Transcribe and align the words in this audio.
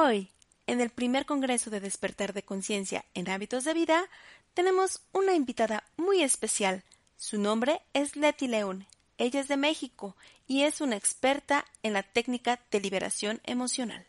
Hoy, 0.00 0.28
en 0.68 0.80
el 0.80 0.90
primer 0.90 1.26
Congreso 1.26 1.70
de 1.70 1.80
Despertar 1.80 2.32
de 2.32 2.44
Conciencia 2.44 3.04
en 3.14 3.28
Hábitos 3.28 3.64
de 3.64 3.74
Vida, 3.74 4.08
tenemos 4.54 5.00
una 5.12 5.34
invitada 5.34 5.82
muy 5.96 6.22
especial. 6.22 6.84
Su 7.16 7.36
nombre 7.36 7.80
es 7.94 8.14
Leti 8.14 8.46
León. 8.46 8.86
Ella 9.16 9.40
es 9.40 9.48
de 9.48 9.56
México 9.56 10.14
y 10.46 10.62
es 10.62 10.80
una 10.80 10.94
experta 10.94 11.64
en 11.82 11.94
la 11.94 12.04
técnica 12.04 12.60
de 12.70 12.80
liberación 12.80 13.40
emocional. 13.42 14.06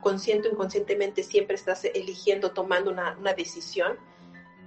Consciente 0.00 0.46
o 0.46 0.52
inconscientemente 0.52 1.24
siempre 1.24 1.56
estás 1.56 1.84
eligiendo, 1.84 2.52
tomando 2.52 2.92
una, 2.92 3.16
una 3.18 3.34
decisión. 3.34 3.98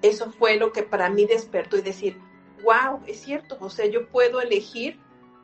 Eso 0.02 0.34
fue 0.34 0.57
lo 0.57 0.73
que 0.73 0.84
para 0.84 1.09
mí 1.09 1.25
despertó 1.25 1.77
y 1.77 1.81
decir, 1.81 2.20
wow, 2.61 3.02
es 3.07 3.21
cierto, 3.21 3.57
o 3.61 3.70
sea, 3.70 3.86
yo 3.86 4.09
puedo 4.09 4.41
elegir 4.41 4.99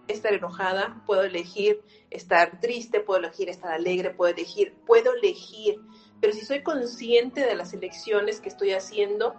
estar 0.07 0.33
enojada, 0.33 1.01
puedo 1.05 1.23
elegir 1.23 1.81
estar 2.09 2.59
triste, 2.59 2.99
puedo 2.99 3.19
elegir 3.19 3.49
estar 3.49 3.71
alegre, 3.71 4.11
puedo 4.11 4.33
elegir, 4.33 4.73
puedo 4.85 5.13
elegir, 5.13 5.79
pero 6.19 6.33
si 6.33 6.45
soy 6.45 6.63
consciente 6.63 7.41
de 7.41 7.55
las 7.55 7.73
elecciones 7.73 8.39
que 8.39 8.49
estoy 8.49 8.71
haciendo, 8.71 9.35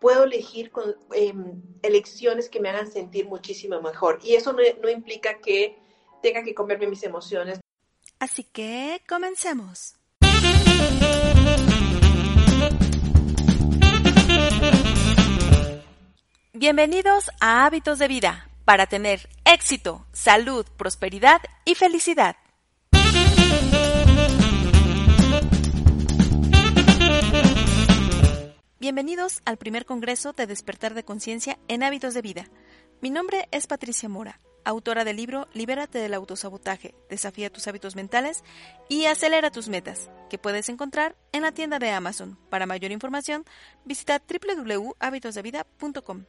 puedo 0.00 0.24
elegir 0.24 0.70
con, 0.70 0.96
em, 1.14 1.62
elecciones 1.82 2.48
que 2.48 2.60
me 2.60 2.68
hagan 2.68 2.90
sentir 2.90 3.26
muchísimo 3.26 3.80
mejor. 3.80 4.18
Y 4.22 4.34
eso 4.34 4.52
no, 4.52 4.62
no 4.82 4.88
implica 4.88 5.38
que 5.38 5.78
tenga 6.22 6.42
que 6.42 6.54
comerme 6.54 6.88
mis 6.88 7.02
emociones. 7.04 7.60
Así 8.18 8.44
que 8.44 9.02
comencemos. 9.08 9.94
Bienvenidos 16.52 17.30
a 17.40 17.66
Hábitos 17.66 17.98
de 17.98 18.06
Vida 18.06 18.51
para 18.72 18.86
tener 18.86 19.28
éxito, 19.44 20.06
salud, 20.14 20.64
prosperidad 20.78 21.42
y 21.66 21.74
felicidad. 21.74 22.36
Bienvenidos 28.80 29.42
al 29.44 29.58
primer 29.58 29.84
Congreso 29.84 30.32
de 30.32 30.46
Despertar 30.46 30.94
de 30.94 31.04
Conciencia 31.04 31.58
en 31.68 31.82
Hábitos 31.82 32.14
de 32.14 32.22
Vida. 32.22 32.46
Mi 33.02 33.10
nombre 33.10 33.46
es 33.50 33.66
Patricia 33.66 34.08
Mora, 34.08 34.40
autora 34.64 35.04
del 35.04 35.18
libro 35.18 35.48
Libérate 35.52 35.98
del 35.98 36.14
autosabotaje, 36.14 36.94
desafía 37.10 37.52
tus 37.52 37.68
hábitos 37.68 37.94
mentales 37.94 38.42
y 38.88 39.04
acelera 39.04 39.50
tus 39.50 39.68
metas, 39.68 40.08
que 40.30 40.38
puedes 40.38 40.70
encontrar 40.70 41.14
en 41.32 41.42
la 41.42 41.52
tienda 41.52 41.78
de 41.78 41.90
Amazon. 41.90 42.38
Para 42.48 42.64
mayor 42.64 42.90
información, 42.90 43.44
visita 43.84 44.18
www.habitosdevida.com. 44.26 46.24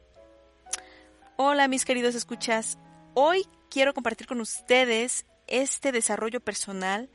Hola 1.36 1.66
mis 1.66 1.84
queridos 1.84 2.14
escuchas, 2.14 2.78
hoy 3.12 3.44
quiero 3.68 3.92
compartir 3.92 4.28
con 4.28 4.40
ustedes 4.40 5.26
este 5.48 5.90
desarrollo 5.90 6.38
personal 6.38 7.10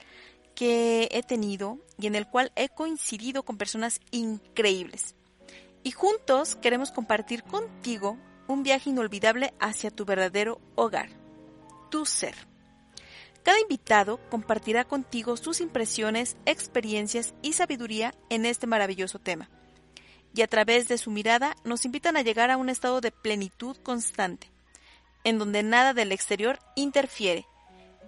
que 0.55 1.07
he 1.13 1.23
tenido 1.23 1.77
y 1.97 2.07
en 2.07 2.15
el 2.15 2.27
cual 2.27 2.51
he 2.57 2.67
coincidido 2.67 3.43
con 3.43 3.57
personas 3.57 4.01
increíbles. 4.11 5.15
Y 5.83 5.91
juntos 5.91 6.57
queremos 6.57 6.91
compartir 6.91 7.43
contigo 7.43 8.17
un 8.49 8.61
viaje 8.61 8.89
inolvidable 8.89 9.53
hacia 9.57 9.89
tu 9.89 10.03
verdadero 10.03 10.59
hogar, 10.75 11.07
tu 11.89 12.05
ser. 12.05 12.35
Cada 13.43 13.61
invitado 13.61 14.19
compartirá 14.29 14.83
contigo 14.83 15.37
sus 15.37 15.61
impresiones, 15.61 16.35
experiencias 16.45 17.35
y 17.41 17.53
sabiduría 17.53 18.13
en 18.29 18.45
este 18.45 18.67
maravilloso 18.67 19.19
tema 19.19 19.49
y 20.33 20.41
a 20.41 20.47
través 20.47 20.87
de 20.87 20.97
su 20.97 21.11
mirada 21.11 21.55
nos 21.63 21.85
invitan 21.85 22.17
a 22.17 22.21
llegar 22.21 22.51
a 22.51 22.57
un 22.57 22.69
estado 22.69 23.01
de 23.01 23.11
plenitud 23.11 23.77
constante, 23.77 24.51
en 25.23 25.39
donde 25.39 25.63
nada 25.63 25.93
del 25.93 26.11
exterior 26.11 26.59
interfiere. 26.75 27.45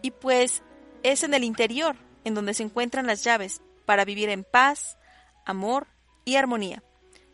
Y 0.02 0.12
pues 0.12 0.64
es 1.04 1.24
en 1.24 1.34
el 1.34 1.44
interior 1.44 1.96
en 2.24 2.36
donde 2.36 2.54
se 2.54 2.64
encuentran 2.64 3.08
las 3.08 3.24
llaves 3.24 3.62
para 3.86 4.06
vivir 4.06 4.30
en 4.30 4.44
paz, 4.44 4.98
amor 5.46 5.88
y 6.26 6.36
armonía. 6.36 6.84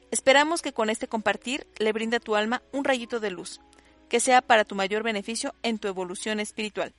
Esperamos 0.09 0.61
que 0.61 0.73
con 0.73 0.89
este 0.89 1.07
compartir 1.07 1.67
le 1.77 1.91
brinde 1.91 2.17
a 2.17 2.21
tu 2.21 2.35
alma 2.35 2.63
un 2.71 2.85
rayito 2.85 3.19
de 3.19 3.29
luz, 3.29 3.59
que 4.07 4.21
sea 4.21 4.41
para 4.41 4.63
tu 4.63 4.75
mayor 4.75 5.03
beneficio 5.03 5.53
en 5.63 5.79
tu 5.79 5.89
evolución 5.89 6.39
espiritual. 6.39 6.93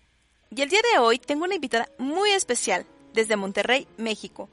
Y 0.55 0.60
el 0.60 0.69
día 0.69 0.81
de 0.93 0.99
hoy 0.99 1.19
tengo 1.19 1.44
una 1.44 1.55
invitada 1.55 1.88
muy 1.99 2.31
especial 2.31 2.87
desde 3.15 3.37
Monterrey, 3.37 3.88
México. 3.97 4.50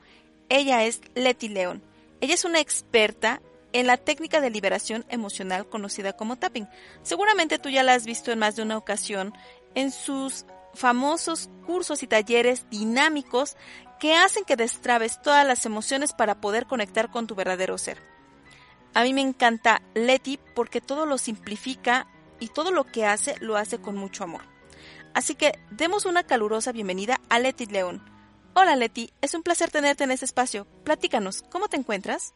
Ella 0.47 0.85
es 0.85 1.01
Leti 1.15 1.49
León 1.49 1.81
ella 2.25 2.33
es 2.33 2.45
una 2.45 2.59
experta 2.59 3.41
en 3.71 3.87
la 3.87 3.97
técnica 3.97 4.41
de 4.41 4.49
liberación 4.49 5.05
emocional 5.09 5.69
conocida 5.69 6.13
como 6.13 6.37
tapping. 6.37 6.67
Seguramente 7.03 7.59
tú 7.59 7.69
ya 7.69 7.83
la 7.83 7.93
has 7.93 8.05
visto 8.05 8.31
en 8.31 8.39
más 8.39 8.55
de 8.55 8.63
una 8.63 8.77
ocasión 8.77 9.33
en 9.75 9.91
sus 9.91 10.45
famosos 10.73 11.49
cursos 11.65 12.01
y 12.01 12.07
talleres 12.07 12.67
dinámicos 12.69 13.57
que 13.99 14.15
hacen 14.15 14.43
que 14.43 14.55
destrabes 14.55 15.21
todas 15.21 15.45
las 15.45 15.65
emociones 15.65 16.13
para 16.13 16.41
poder 16.41 16.65
conectar 16.65 17.11
con 17.11 17.27
tu 17.27 17.35
verdadero 17.35 17.77
ser. 17.77 18.01
A 18.95 19.03
mí 19.03 19.13
me 19.13 19.21
encanta 19.21 19.83
Leti 19.93 20.39
porque 20.55 20.81
todo 20.81 21.05
lo 21.05 21.17
simplifica 21.17 22.07
y 22.39 22.47
todo 22.47 22.71
lo 22.71 22.85
que 22.85 23.05
hace 23.05 23.35
lo 23.39 23.55
hace 23.55 23.79
con 23.79 23.97
mucho 23.97 24.23
amor. 24.23 24.41
Así 25.13 25.35
que 25.35 25.59
demos 25.69 26.05
una 26.05 26.23
calurosa 26.23 26.71
bienvenida 26.71 27.21
a 27.29 27.39
Leti 27.39 27.67
León 27.67 28.14
Hola 28.57 28.77
Leti, 28.77 29.11
es 29.21 29.33
un 29.33 29.43
placer 29.43 29.69
tenerte 29.69 30.05
en 30.05 30.11
este 30.11 30.23
espacio. 30.23 30.65
Platícanos, 30.85 31.43
¿cómo 31.51 31.67
te 31.67 31.75
encuentras? 31.75 32.33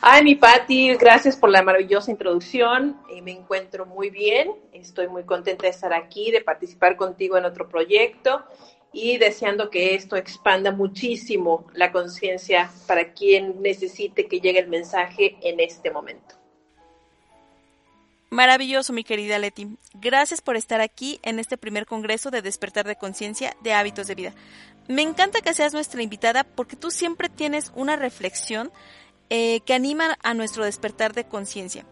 Ay, 0.00 0.24
mi 0.24 0.34
Patti, 0.34 0.94
gracias 0.94 1.36
por 1.36 1.50
la 1.50 1.62
maravillosa 1.62 2.10
introducción. 2.10 2.98
Eh, 3.10 3.20
me 3.20 3.32
encuentro 3.32 3.84
muy 3.84 4.08
bien, 4.08 4.50
estoy 4.72 5.06
muy 5.08 5.24
contenta 5.24 5.64
de 5.64 5.68
estar 5.68 5.92
aquí, 5.92 6.30
de 6.30 6.40
participar 6.40 6.96
contigo 6.96 7.36
en 7.36 7.44
otro 7.44 7.68
proyecto 7.68 8.42
y 8.90 9.18
deseando 9.18 9.68
que 9.68 9.94
esto 9.94 10.16
expanda 10.16 10.72
muchísimo 10.72 11.66
la 11.74 11.92
conciencia 11.92 12.70
para 12.86 13.12
quien 13.12 13.60
necesite 13.60 14.26
que 14.26 14.40
llegue 14.40 14.60
el 14.60 14.68
mensaje 14.68 15.36
en 15.42 15.60
este 15.60 15.90
momento. 15.90 16.38
Maravilloso, 18.30 18.92
mi 18.92 19.04
querida 19.04 19.38
Leti. 19.38 19.78
Gracias 19.94 20.42
por 20.42 20.56
estar 20.56 20.82
aquí 20.82 21.18
en 21.22 21.38
este 21.38 21.56
primer 21.56 21.86
congreso 21.86 22.30
de 22.30 22.42
despertar 22.42 22.86
de 22.86 22.96
conciencia 22.96 23.56
de 23.62 23.72
hábitos 23.72 24.06
de 24.06 24.14
vida. 24.14 24.34
Me 24.88 25.02
encanta 25.02 25.42
que 25.42 25.52
seas 25.52 25.74
nuestra 25.74 26.02
invitada 26.02 26.44
porque 26.44 26.74
tú 26.74 26.90
siempre 26.90 27.28
tienes 27.28 27.72
una 27.74 27.96
reflexión 27.96 28.72
eh, 29.28 29.60
que 29.60 29.74
anima 29.74 30.16
a 30.22 30.32
nuestro 30.32 30.64
despertar 30.64 31.12
de 31.12 31.24
conciencia 31.24 31.84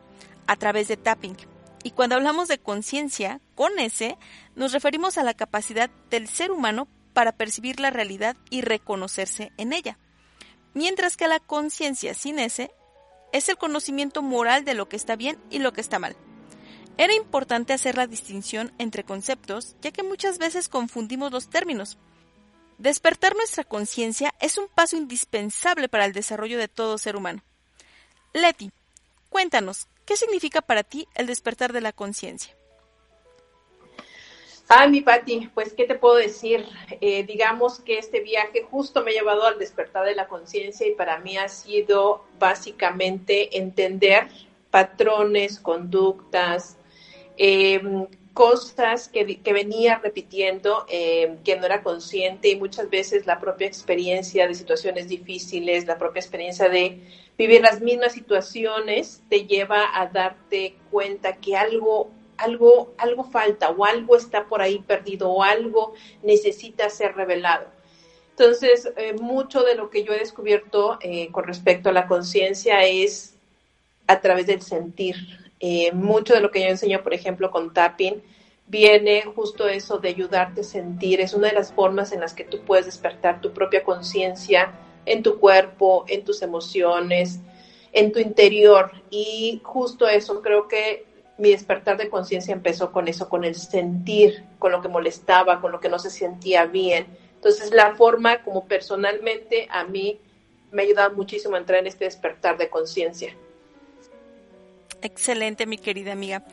a 0.46 0.56
través 0.56 0.88
de 0.88 0.96
tapping. 0.96 1.36
Y 1.82 1.90
cuando 1.90 2.16
hablamos 2.16 2.48
de 2.48 2.58
conciencia, 2.58 3.40
con 3.54 3.78
ese, 3.78 4.16
nos 4.54 4.72
referimos 4.72 5.18
a 5.18 5.22
la 5.22 5.34
capacidad 5.34 5.90
del 6.10 6.26
ser 6.26 6.50
humano 6.50 6.88
para 7.12 7.32
percibir 7.32 7.80
la 7.80 7.90
realidad 7.90 8.36
y 8.50 8.62
reconocerse 8.62 9.52
en 9.56 9.72
ella. 9.72 9.98
Mientras 10.72 11.16
que 11.16 11.28
la 11.28 11.38
conciencia 11.38 12.14
sin 12.14 12.38
ese 12.38 12.70
es 13.32 13.48
el 13.48 13.58
conocimiento 13.58 14.22
moral 14.22 14.64
de 14.64 14.74
lo 14.74 14.88
que 14.88 14.96
está 14.96 15.16
bien 15.16 15.38
y 15.50 15.58
lo 15.58 15.72
que 15.72 15.80
está 15.82 15.98
mal. 15.98 16.16
Era 16.98 17.14
importante 17.14 17.74
hacer 17.74 17.96
la 17.96 18.06
distinción 18.06 18.72
entre 18.78 19.04
conceptos, 19.04 19.76
ya 19.82 19.90
que 19.90 20.02
muchas 20.02 20.38
veces 20.38 20.68
confundimos 20.68 21.30
los 21.30 21.50
términos. 21.50 21.98
Despertar 22.78 23.34
nuestra 23.34 23.64
conciencia 23.64 24.34
es 24.41 24.59
un 24.59 24.69
paso 24.69 24.97
indispensable 24.97 25.88
para 25.88 26.04
el 26.04 26.12
desarrollo 26.12 26.59
de 26.59 26.69
todo 26.69 26.98
ser 26.98 27.16
humano. 27.16 27.42
Leti, 28.34 28.70
cuéntanos, 29.31 29.87
¿qué 30.04 30.16
significa 30.16 30.60
para 30.60 30.82
ti 30.82 31.09
el 31.14 31.26
despertar 31.26 31.72
de 31.72 31.81
la 31.81 31.92
conciencia? 31.92 32.54
Ay, 34.69 34.91
mi 34.91 35.00
Patti, 35.00 35.48
pues, 35.54 35.72
¿qué 35.75 35.84
te 35.84 35.94
puedo 35.94 36.16
decir? 36.16 36.66
Eh, 37.00 37.22
digamos 37.22 37.78
que 37.78 37.98
este 37.98 38.20
viaje 38.20 38.66
justo 38.69 39.03
me 39.03 39.12
ha 39.12 39.14
llevado 39.14 39.47
al 39.47 39.60
despertar 39.60 40.04
de 40.04 40.16
la 40.16 40.26
conciencia 40.26 40.87
y 40.87 40.93
para 40.93 41.19
mí 41.19 41.38
ha 41.38 41.48
sido 41.48 42.25
básicamente 42.38 43.56
entender 43.56 44.28
patrones, 44.72 45.60
conductas, 45.60 46.76
em, 47.37 48.08
cosas 48.36 49.08
que, 49.08 49.24
venía 49.54 49.98
repitiendo, 49.98 50.84
em, 50.91 51.38
que 51.42 51.56
no 51.56 51.64
era 51.64 51.82
consciente 51.82 52.50
y 52.50 52.56
muchas 52.56 52.91
veces 52.91 53.26
la 53.26 53.41
propia 53.41 53.66
experiencia 53.66 54.47
de 54.47 54.54
situaciones 54.54 55.08
difíciles, 55.08 55.87
la 55.87 55.96
propia 55.96 56.20
experiencia 56.20 56.69
de 56.69 57.00
vivir 57.38 57.62
las 57.62 57.81
mismas 57.81 58.12
situaciones, 58.12 59.22
te 59.31 59.46
lleva 59.46 59.87
a 59.94 60.08
darte 60.08 60.76
cuenta 60.90 61.37
que 61.37 61.56
algo 61.56 62.11
algo, 62.37 62.93
algo 62.99 63.25
falta 63.25 63.70
o 63.70 63.87
algo 63.87 64.14
está 64.14 64.44
por 64.44 64.61
ahí 64.61 64.81
perdido 64.81 65.31
o 65.31 65.43
algo 65.43 65.94
necesita 66.22 66.90
ser 66.90 67.14
revelado. 67.16 67.69
Entonces, 68.32 68.93
eh, 68.99 69.14
mucho 69.14 69.62
de 69.62 69.76
lo 69.76 69.88
que 69.88 70.05
yo 70.05 70.12
he 70.12 70.19
descubierto 70.19 70.99
eh, 71.00 71.31
con 71.32 71.44
respecto 71.44 71.88
a 71.88 71.93
la 71.93 72.06
conciencia 72.06 72.84
es 72.84 73.34
a 74.06 74.20
través 74.20 74.46
del 74.46 74.61
sentir. 74.61 75.16
Eh, 75.61 75.93
mucho 75.93 76.35
de 76.35 76.41
lo 76.41 76.50
que 76.50 76.61
yo 76.61 76.69
enseño, 76.69 77.03
por 77.03 77.14
ejemplo, 77.14 77.50
con 77.50 77.73
tapping, 77.73 78.23
viene 78.67 79.23
justo 79.23 79.69
eso 79.69 79.99
de 79.99 80.08
ayudarte 80.08 80.61
a 80.61 80.64
sentir. 80.64 81.20
Es 81.20 81.35
una 81.35 81.49
de 81.49 81.55
las 81.55 81.73
formas 81.73 82.12
en 82.12 82.20
las 82.20 82.35
que 82.35 82.44
tú 82.44 82.61
puedes 82.64 82.87
despertar 82.87 83.41
tu 83.41 83.53
propia 83.53 83.85
conciencia 83.85 84.73
en 85.05 85.23
tu 85.23 85.38
cuerpo, 85.38 86.05
en 86.08 86.25
tus 86.25 86.43
emociones, 86.43 87.41
en 87.93 88.12
tu 88.12 88.19
interior. 88.19 88.91
Y 89.11 89.61
justo 89.64 90.08
eso 90.08 90.43
creo 90.43 90.69
que 90.69 91.06
mi 91.38 91.50
despertar 91.50 91.97
de 91.97 92.09
conciencia 92.09 92.52
empezó 92.52 92.93
con 92.93 93.09
eso, 93.09 93.29
con 93.29 93.44
el 93.44 93.55
sentir, 93.55 94.44
con 94.59 94.73
lo 94.73 94.81
que 94.81 94.88
molestaba, 94.88 95.61
con 95.61 95.70
lo 95.73 95.81
que 95.81 95.88
no 95.88 95.99
se 95.99 96.11
sentía 96.11 96.67
bien. 96.67 97.06
Entonces, 97.35 97.73
la 97.73 97.94
forma 97.94 98.43
como 98.43 98.67
personalmente 98.67 99.69
a 99.70 99.85
mí 99.85 100.19
me 100.73 100.82
ha 100.82 100.85
ayudado 100.87 101.14
muchísimo 101.14 101.55
a 101.55 101.59
entrar 101.59 101.81
en 101.81 101.87
este 101.87 102.05
despertar 102.05 102.59
de 102.59 102.69
conciencia. 102.69 103.37
Excelente, 105.02 105.66
mi 105.66 105.78
querida 105.78 106.12
amiga. 106.12 106.44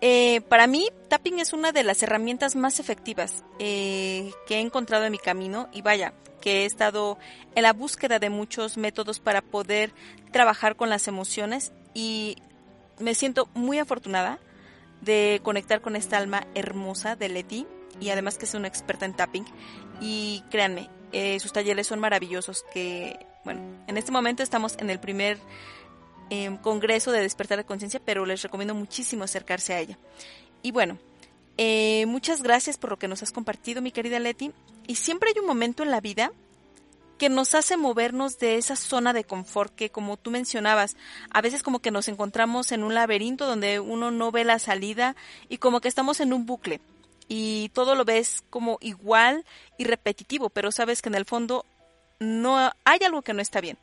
Eh, 0.00 0.40
para 0.48 0.66
mí, 0.66 0.88
tapping 1.08 1.38
es 1.38 1.52
una 1.52 1.70
de 1.70 1.84
las 1.84 2.02
herramientas 2.02 2.56
más 2.56 2.80
efectivas 2.80 3.44
eh, 3.60 4.32
que 4.46 4.56
he 4.56 4.60
encontrado 4.60 5.04
en 5.04 5.12
mi 5.12 5.18
camino 5.18 5.68
y 5.72 5.82
vaya, 5.82 6.12
que 6.40 6.62
he 6.62 6.64
estado 6.64 7.18
en 7.54 7.62
la 7.62 7.72
búsqueda 7.72 8.18
de 8.18 8.28
muchos 8.28 8.76
métodos 8.76 9.20
para 9.20 9.42
poder 9.42 9.92
trabajar 10.32 10.74
con 10.74 10.90
las 10.90 11.06
emociones 11.06 11.72
y 11.94 12.36
me 12.98 13.14
siento 13.14 13.48
muy 13.54 13.78
afortunada 13.78 14.40
de 15.02 15.40
conectar 15.44 15.80
con 15.80 15.94
esta 15.94 16.18
alma 16.18 16.46
hermosa 16.54 17.14
de 17.14 17.28
Leti 17.28 17.66
y 18.00 18.10
además 18.10 18.38
que 18.38 18.46
es 18.46 18.54
una 18.54 18.68
experta 18.68 19.04
en 19.04 19.14
tapping 19.14 19.44
y 20.00 20.42
créanme, 20.50 20.90
eh, 21.12 21.38
sus 21.38 21.52
talleres 21.52 21.86
son 21.86 22.00
maravillosos 22.00 22.64
que, 22.72 23.24
bueno, 23.44 23.60
en 23.86 23.96
este 23.96 24.10
momento 24.10 24.42
estamos 24.42 24.76
en 24.78 24.90
el 24.90 24.98
primer 24.98 25.38
eh, 26.34 26.58
congreso 26.62 27.12
de 27.12 27.20
despertar 27.20 27.58
de 27.58 27.64
conciencia, 27.64 28.00
pero 28.02 28.24
les 28.24 28.40
recomiendo 28.40 28.74
muchísimo 28.74 29.22
acercarse 29.22 29.74
a 29.74 29.80
ella. 29.80 29.98
Y 30.62 30.70
bueno, 30.70 30.96
eh, 31.58 32.06
muchas 32.06 32.42
gracias 32.42 32.78
por 32.78 32.88
lo 32.88 32.98
que 32.98 33.06
nos 33.06 33.22
has 33.22 33.32
compartido, 33.32 33.82
mi 33.82 33.92
querida 33.92 34.18
Leti. 34.18 34.50
Y 34.86 34.94
siempre 34.94 35.28
hay 35.28 35.40
un 35.40 35.46
momento 35.46 35.82
en 35.82 35.90
la 35.90 36.00
vida 36.00 36.32
que 37.18 37.28
nos 37.28 37.54
hace 37.54 37.76
movernos 37.76 38.38
de 38.38 38.56
esa 38.56 38.76
zona 38.76 39.12
de 39.12 39.24
confort 39.24 39.74
que, 39.74 39.90
como 39.90 40.16
tú 40.16 40.30
mencionabas, 40.30 40.96
a 41.28 41.42
veces 41.42 41.62
como 41.62 41.80
que 41.80 41.90
nos 41.90 42.08
encontramos 42.08 42.72
en 42.72 42.82
un 42.82 42.94
laberinto 42.94 43.46
donde 43.46 43.78
uno 43.78 44.10
no 44.10 44.32
ve 44.32 44.44
la 44.44 44.58
salida 44.58 45.14
y 45.50 45.58
como 45.58 45.82
que 45.82 45.88
estamos 45.88 46.20
en 46.20 46.32
un 46.32 46.46
bucle 46.46 46.80
y 47.28 47.68
todo 47.74 47.94
lo 47.94 48.06
ves 48.06 48.42
como 48.48 48.78
igual 48.80 49.44
y 49.76 49.84
repetitivo, 49.84 50.48
pero 50.48 50.72
sabes 50.72 51.02
que 51.02 51.10
en 51.10 51.14
el 51.14 51.26
fondo 51.26 51.66
no 52.20 52.72
hay 52.84 53.00
algo 53.04 53.20
que 53.20 53.34
no 53.34 53.42
está 53.42 53.60
bien. 53.60 53.76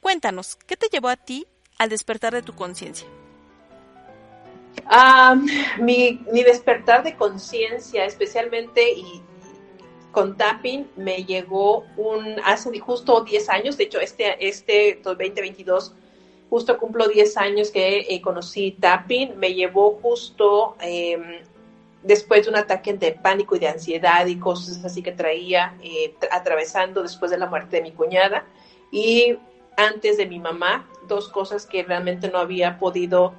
Cuéntanos, 0.00 0.54
¿qué 0.54 0.76
te 0.76 0.86
llevó 0.86 1.08
a 1.08 1.16
ti 1.16 1.48
al 1.80 1.88
despertar 1.88 2.34
de 2.34 2.42
tu 2.42 2.52
conciencia? 2.52 3.08
Ah, 4.84 5.34
mi, 5.78 6.20
despertar 6.44 7.02
de 7.02 7.16
conciencia, 7.16 8.04
especialmente 8.04 8.92
y, 8.92 9.22
con 10.12 10.36
tapping 10.36 10.90
me 10.96 11.24
llegó 11.24 11.86
un 11.96 12.36
hace 12.44 12.78
justo 12.80 13.22
10 13.22 13.48
años, 13.48 13.78
de 13.78 13.84
hecho 13.84 13.98
este, 13.98 14.46
este 14.46 15.00
2022 15.02 15.94
justo 16.50 16.76
cumplo 16.78 17.08
10 17.08 17.36
años 17.38 17.70
que 17.70 18.00
eh, 18.00 18.20
conocí 18.20 18.72
tapping, 18.72 19.38
me 19.38 19.54
llevó 19.54 19.98
justo 20.02 20.76
eh, 20.82 21.42
después 22.02 22.44
de 22.44 22.50
un 22.50 22.56
ataque 22.56 22.92
de 22.92 23.12
pánico 23.12 23.56
y 23.56 23.60
de 23.60 23.68
ansiedad 23.68 24.26
y 24.26 24.36
cosas 24.36 24.84
así 24.84 25.02
que 25.02 25.12
traía 25.12 25.78
eh, 25.82 26.14
atravesando 26.30 27.02
después 27.02 27.30
de 27.30 27.38
la 27.38 27.46
muerte 27.46 27.76
de 27.76 27.82
mi 27.82 27.92
cuñada 27.92 28.44
y 28.90 29.38
antes 29.76 30.16
de 30.16 30.26
mi 30.26 30.38
mamá, 30.38 30.88
dos 31.06 31.28
cosas 31.28 31.66
que 31.66 31.82
realmente 31.82 32.30
no 32.30 32.38
había 32.38 32.78
podido 32.78 33.34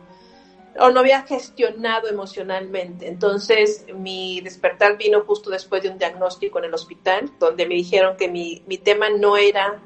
o 0.79 0.89
no 0.89 1.01
había 1.01 1.23
gestionado 1.23 2.07
emocionalmente. 2.07 3.07
Entonces, 3.07 3.85
mi 3.93 4.41
despertar 4.41 4.97
vino 4.97 5.21
justo 5.21 5.49
después 5.49 5.83
de 5.83 5.89
un 5.89 5.97
diagnóstico 5.97 6.59
en 6.59 6.65
el 6.65 6.73
hospital, 6.73 7.29
donde 7.39 7.67
me 7.67 7.75
dijeron 7.75 8.15
que 8.17 8.29
mi, 8.29 8.63
mi 8.67 8.77
tema 8.77 9.09
no 9.09 9.35
era 9.35 9.81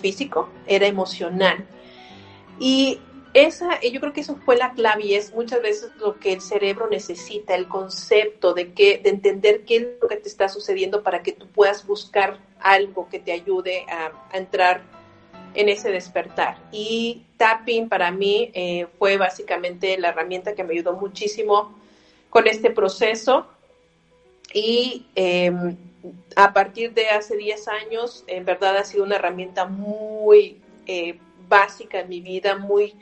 físico, 0.00 0.48
era 0.66 0.86
emocional. 0.86 1.66
Y 2.58 3.00
esa, 3.34 3.80
yo 3.80 4.00
creo 4.00 4.12
que 4.12 4.22
eso 4.22 4.36
fue 4.44 4.56
la 4.56 4.72
clave 4.72 5.04
y 5.04 5.14
es 5.14 5.34
muchas 5.34 5.60
veces 5.62 5.90
lo 5.98 6.18
que 6.18 6.32
el 6.32 6.40
cerebro 6.40 6.88
necesita, 6.88 7.54
el 7.54 7.68
concepto 7.68 8.54
de, 8.54 8.72
que, 8.72 8.98
de 8.98 9.10
entender 9.10 9.64
qué 9.64 9.76
es 9.76 9.86
lo 10.00 10.08
que 10.08 10.16
te 10.16 10.28
está 10.28 10.48
sucediendo 10.48 11.02
para 11.02 11.22
que 11.22 11.32
tú 11.32 11.46
puedas 11.48 11.86
buscar 11.86 12.38
algo 12.60 13.08
que 13.08 13.18
te 13.18 13.32
ayude 13.32 13.84
a, 13.90 14.12
a 14.32 14.38
entrar 14.38 14.82
en 15.54 15.68
ese 15.68 15.90
despertar. 15.90 16.58
Y 16.72 17.22
tapping 17.36 17.88
para 17.88 18.10
mí 18.10 18.50
eh, 18.54 18.86
fue 18.98 19.16
básicamente 19.16 19.98
la 19.98 20.08
herramienta 20.08 20.54
que 20.54 20.64
me 20.64 20.74
ayudó 20.74 20.94
muchísimo 20.94 21.78
con 22.30 22.46
este 22.46 22.70
proceso. 22.70 23.46
Y 24.52 25.06
em, 25.14 25.76
a 26.36 26.52
partir 26.52 26.94
de 26.94 27.08
hace 27.08 27.36
10 27.36 27.68
años, 27.68 28.24
en 28.26 28.44
verdad 28.44 28.76
ha 28.76 28.84
sido 28.84 29.04
una 29.04 29.16
herramienta 29.16 29.66
muy 29.66 30.60
eh, 30.86 31.18
básica 31.48 32.00
en 32.00 32.08
mi 32.08 32.20
vida, 32.20 32.56
muy, 32.56 32.94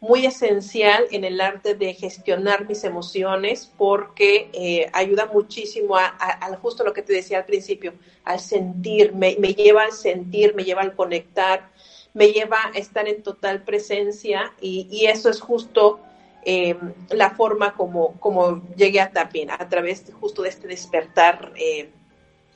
muy 0.00 0.26
esencial 0.26 1.04
en 1.10 1.24
el 1.24 1.40
arte 1.40 1.74
de 1.74 1.94
gestionar 1.94 2.68
mis 2.68 2.84
emociones 2.84 3.72
porque 3.76 4.48
eh, 4.52 4.88
ayuda 4.92 5.26
muchísimo 5.26 5.96
a, 5.96 6.56
justo 6.62 6.84
lo 6.84 6.92
que 6.92 7.02
te 7.02 7.12
decía 7.12 7.38
al 7.38 7.46
principio, 7.46 7.94
al 8.24 8.40
sentir, 8.40 9.12
me, 9.12 9.36
me 9.38 9.54
lleva 9.54 9.84
al 9.84 9.92
sentir, 9.92 10.54
me 10.54 10.64
lleva 10.64 10.82
al 10.82 10.94
conectar, 10.94 11.68
me 12.14 12.32
lleva 12.32 12.58
a 12.74 12.78
estar 12.78 13.08
en 13.08 13.22
total 13.22 13.62
presencia 13.62 14.52
y, 14.60 15.06
eso 15.06 15.30
es 15.30 15.40
justo 15.40 16.00
eh, 16.44 16.76
la 17.10 17.30
forma 17.30 17.74
como, 17.74 18.18
como 18.20 18.62
llegué 18.76 19.00
a 19.00 19.10
Tapin, 19.10 19.50
a 19.50 19.68
través 19.68 20.04
justo 20.20 20.42
de 20.42 20.48
este 20.48 20.68
despertar 20.68 21.52
eh, 21.56 21.90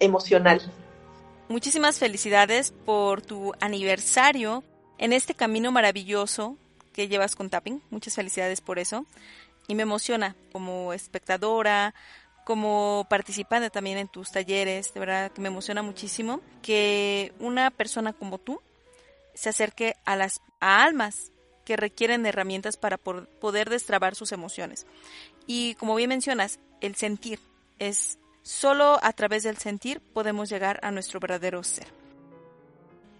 emocional. 0.00 0.60
Muchísimas 1.48 1.98
felicidades 1.98 2.72
por 2.84 3.20
tu 3.20 3.52
aniversario 3.60 4.64
en 4.98 5.12
este 5.12 5.34
camino 5.34 5.70
maravilloso 5.70 6.56
que 6.92 7.08
llevas 7.08 7.36
con 7.36 7.50
Tapping. 7.50 7.82
Muchas 7.90 8.14
felicidades 8.14 8.60
por 8.60 8.78
eso. 8.78 9.06
Y 9.68 9.74
me 9.74 9.82
emociona 9.82 10.36
como 10.52 10.92
espectadora, 10.92 11.94
como 12.44 13.06
participante 13.08 13.70
también 13.70 13.98
en 13.98 14.08
tus 14.08 14.30
talleres. 14.30 14.94
De 14.94 15.00
verdad 15.00 15.32
que 15.32 15.40
me 15.40 15.48
emociona 15.48 15.82
muchísimo 15.82 16.40
que 16.62 17.32
una 17.38 17.70
persona 17.70 18.12
como 18.12 18.38
tú 18.38 18.60
se 19.34 19.50
acerque 19.50 19.94
a 20.04 20.16
las 20.16 20.40
almas 20.60 21.32
que 21.64 21.76
requieren 21.76 22.26
herramientas 22.26 22.76
para 22.76 22.98
poder 22.98 23.70
destrabar 23.70 24.14
sus 24.14 24.32
emociones. 24.32 24.86
Y 25.46 25.74
como 25.74 25.94
bien 25.94 26.08
mencionas, 26.08 26.58
el 26.80 26.96
sentir 26.96 27.38
es 27.78 28.18
solo 28.42 28.98
a 29.02 29.12
través 29.12 29.44
del 29.44 29.58
sentir 29.58 30.00
podemos 30.00 30.48
llegar 30.48 30.80
a 30.82 30.90
nuestro 30.90 31.20
verdadero 31.20 31.62
ser. 31.62 31.86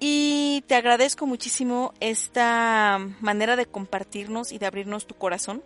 Y 0.00 0.64
te 0.66 0.74
agradezco 0.74 1.26
muchísimo 1.26 1.94
esta 2.00 2.98
manera 3.20 3.54
de 3.54 3.66
compartirnos 3.66 4.50
y 4.50 4.58
de 4.58 4.66
abrirnos 4.66 5.06
tu 5.06 5.14
corazón 5.14 5.62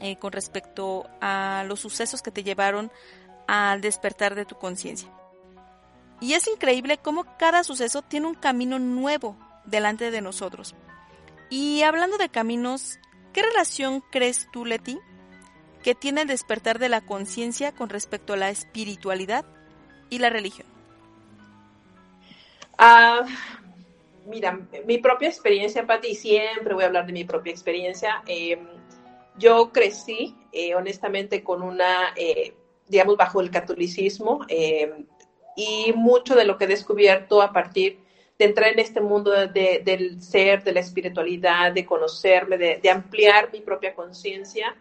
eh, 0.00 0.16
con 0.16 0.32
respecto 0.32 1.08
a 1.22 1.64
los 1.66 1.80
sucesos 1.80 2.20
que 2.20 2.30
te 2.30 2.44
llevaron 2.44 2.92
al 3.46 3.80
despertar 3.80 4.34
de 4.34 4.44
tu 4.44 4.58
conciencia. 4.58 5.10
Y 6.20 6.34
es 6.34 6.48
increíble 6.48 6.98
cómo 6.98 7.24
cada 7.38 7.62
suceso 7.62 8.02
tiene 8.02 8.26
un 8.26 8.34
camino 8.34 8.78
nuevo 8.78 9.36
delante 9.64 10.10
de 10.10 10.20
nosotros. 10.20 10.74
Y 11.50 11.82
hablando 11.82 12.18
de 12.18 12.28
caminos, 12.28 12.98
¿qué 13.32 13.42
relación 13.42 14.02
crees 14.10 14.48
tú, 14.52 14.64
Leti, 14.64 14.98
que 15.82 15.94
tiene 15.94 16.22
el 16.22 16.28
despertar 16.28 16.78
de 16.78 16.88
la 16.88 17.00
conciencia 17.00 17.72
con 17.72 17.88
respecto 17.88 18.32
a 18.32 18.36
la 18.36 18.50
espiritualidad 18.50 19.44
y 20.10 20.18
la 20.18 20.30
religión? 20.30 20.66
Ah, 22.76 23.24
mira, 24.26 24.60
mi 24.86 24.98
propia 24.98 25.28
experiencia, 25.28 25.86
Pati, 25.86 26.14
siempre 26.14 26.74
voy 26.74 26.84
a 26.84 26.86
hablar 26.86 27.06
de 27.06 27.12
mi 27.12 27.24
propia 27.24 27.50
experiencia. 27.50 28.22
Em, 28.26 28.66
yo 29.36 29.72
crecí, 29.72 30.36
eh, 30.52 30.74
honestamente, 30.74 31.42
con 31.42 31.62
una, 31.62 32.12
eh, 32.16 32.54
digamos, 32.86 33.16
bajo 33.16 33.40
el 33.40 33.50
catolicismo. 33.50 34.44
Em, 34.48 35.06
y 35.58 35.92
mucho 35.92 36.36
de 36.36 36.44
lo 36.44 36.56
que 36.56 36.66
he 36.66 36.68
descubierto 36.68 37.42
a 37.42 37.52
partir 37.52 37.98
de 38.38 38.44
entrar 38.44 38.70
en 38.70 38.78
este 38.78 39.00
mundo 39.00 39.32
del 39.32 40.22
ser, 40.22 40.62
de 40.62 40.70
la 40.70 40.78
espiritualidad, 40.78 41.72
de 41.72 41.84
conocerme, 41.84 42.56
de, 42.56 42.90
ampliar 42.90 43.50
mi 43.52 43.60
propia 43.60 43.92
conciencia, 43.92 44.76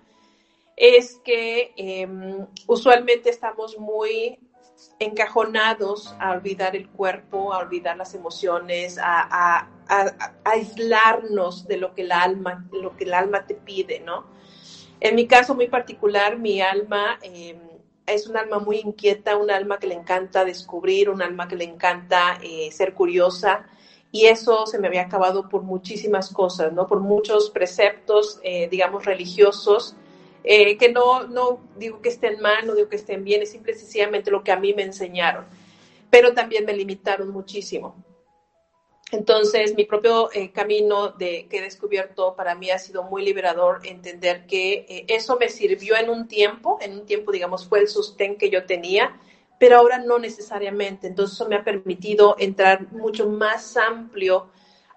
es 0.76 1.20
que 1.26 1.74
em, 1.76 2.46
usualmente 2.68 3.32
estamos 3.32 3.80
muy 3.80 4.38
encajonados 5.00 6.16
a 6.20 6.34
olvidar 6.34 6.76
el 6.76 6.88
cuerpo, 6.90 7.52
a 7.52 7.58
olvidar 7.58 7.98
las 7.98 8.14
emociones, 8.14 9.00
a, 9.02 9.68
aislarnos 10.44 11.68
de 11.68 11.78
lo 11.78 11.96
que 11.96 12.04
el 12.04 12.12
alma, 12.12 12.68
lo 12.72 12.96
que 12.96 13.06
el 13.06 13.16
alma 13.16 13.48
te 13.48 13.56
pide, 13.56 14.00
¿no? 14.02 14.26
En 15.00 15.16
mi 15.16 15.26
caso 15.26 15.56
muy 15.56 15.70
particular, 15.70 16.38
mi 16.38 16.62
alma 16.62 17.18
eh, 17.24 17.58
es 18.08 18.28
un 18.28 18.38
alma 18.38 18.60
muy 18.60 18.78
inquieta, 18.78 19.38
un 19.38 19.52
alma 19.52 19.78
que 19.80 19.88
le 19.88 19.94
encanta 19.94 20.46
descubrir, 20.46 21.10
un 21.10 21.22
alma 21.22 21.48
que 21.48 21.56
le 21.56 21.66
encanta 21.66 22.40
eh, 22.42 22.72
ser 22.72 22.94
curiosa. 22.94 23.66
Y 24.12 24.26
eso 24.26 24.66
se 24.66 24.80
me 24.80 24.88
había 24.88 25.04
acabado 25.04 25.50
por 25.50 25.64
muchísimas 25.64 26.30
cosas, 26.30 26.72
¿no? 26.72 26.88
Por 26.88 27.02
muchos 27.02 27.50
preceptos, 27.50 28.40
eh, 28.42 28.70
digamos, 28.70 29.06
religiosos, 29.06 29.96
eh, 30.46 30.78
que 30.78 30.92
no, 30.92 31.28
no 31.28 31.60
digo 31.78 32.02
que 32.02 32.08
estén 32.10 32.40
mal, 32.40 32.66
no 32.66 32.74
digo 32.74 32.88
que 32.88 32.96
estén 32.96 33.26
bien, 33.26 33.42
es 33.42 33.52
simple 33.52 33.76
lo 34.28 34.44
que 34.44 34.54
a 34.54 34.60
mí 34.60 34.74
me 34.74 34.84
enseñaron. 34.84 35.46
Pero 36.10 36.34
también 36.34 36.66
me 36.66 36.74
limitaron 36.74 37.30
muchísimo. 37.30 37.96
Entonces, 39.12 39.74
mi 39.76 39.86
propio 39.86 40.30
eh, 40.34 40.52
camino 40.52 41.10
de, 41.10 41.48
que 41.50 41.60
he 41.60 41.62
descubierto 41.62 42.36
para 42.36 42.56
mí 42.56 42.72
ha 42.72 42.78
sido 42.78 43.04
muy 43.04 43.24
liberador 43.24 43.80
entender 43.86 44.46
que 44.46 44.86
eh, 44.90 45.06
eso 45.08 45.38
me 45.40 45.48
sirvió 45.48 45.96
en 45.96 46.10
un 46.10 46.28
tiempo, 46.28 46.78
en 46.82 46.94
un 46.94 47.06
tiempo, 47.06 47.32
digamos, 47.32 47.68
fue 47.68 47.80
el 47.80 47.88
sostén 47.88 48.38
que 48.38 48.50
yo 48.50 48.66
tenía, 48.66 49.18
pero 49.60 49.78
ahora 49.78 50.00
no 50.00 50.20
necesariamente. 50.20 51.08
Entonces 51.08 51.36
eso 51.36 51.48
me 51.48 51.56
ha 51.56 51.64
permitido 51.64 52.36
entrar 52.38 52.92
mucho 52.92 53.30
más 53.30 53.78
amplio 53.78 54.50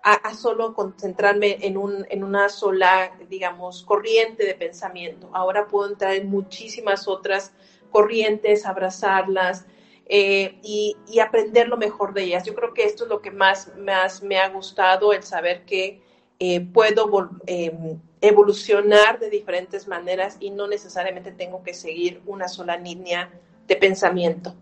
a, 0.02 0.34
solo 0.34 0.74
concentrarme 0.74 1.58
en, 1.60 1.76
un, 1.76 2.04
en 2.08 2.24
una 2.24 2.48
sola, 2.48 3.12
digamos, 3.28 3.84
corriente 3.84 4.44
de 4.44 4.54
pensamiento. 4.54 5.30
Ahora 5.32 5.68
puedo 5.68 5.88
entrar 5.88 6.14
en 6.14 6.28
muchísimas 6.28 7.06
otras 7.06 7.52
corrientes, 7.90 8.66
abrazarlas 8.66 9.66
eh, 10.12 10.58
y, 10.64 10.96
aprender 11.20 11.68
lo 11.68 11.76
mejor 11.76 12.12
de 12.12 12.24
ellas. 12.24 12.44
Yo 12.44 12.54
creo 12.54 12.74
que 12.74 12.84
esto 12.84 13.04
es 13.04 13.10
lo 13.10 13.22
que 13.22 13.30
más, 13.30 13.76
más 13.76 14.22
me 14.22 14.38
ha 14.38 14.48
gustado, 14.48 15.12
el 15.12 15.22
saber 15.22 15.64
que 15.64 16.02
eh, 16.40 16.60
puedo 16.60 17.30
eh, 17.46 17.96
evolucionar 18.20 19.20
de 19.20 19.30
diferentes 19.30 19.86
maneras 19.86 20.36
y 20.40 20.50
no 20.50 20.66
necesariamente 20.66 21.30
tengo 21.30 21.62
que 21.62 21.74
seguir 21.74 22.20
una 22.26 22.48
sola 22.48 22.76
línea 22.76 23.30
de 23.68 23.76
pensamiento. 23.76 24.54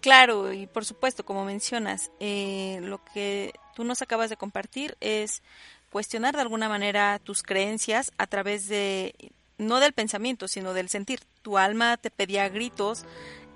Claro, 0.00 0.52
y 0.52 0.66
por 0.66 0.84
supuesto, 0.84 1.24
como 1.24 1.44
mencionas, 1.44 2.12
eh, 2.20 2.78
lo 2.82 3.00
que 3.12 3.54
tú 3.74 3.82
nos 3.82 4.02
acabas 4.02 4.30
de 4.30 4.36
compartir 4.36 4.96
es 5.00 5.42
cuestionar 5.90 6.36
de 6.36 6.42
alguna 6.42 6.68
manera 6.68 7.18
tus 7.18 7.42
creencias 7.42 8.12
a 8.18 8.26
través 8.26 8.68
de, 8.68 9.32
no 9.58 9.80
del 9.80 9.94
pensamiento, 9.94 10.46
sino 10.46 10.74
del 10.74 10.90
sentir. 10.90 11.20
Tu 11.42 11.58
alma 11.58 11.96
te 11.96 12.10
pedía 12.10 12.48
gritos 12.50 13.04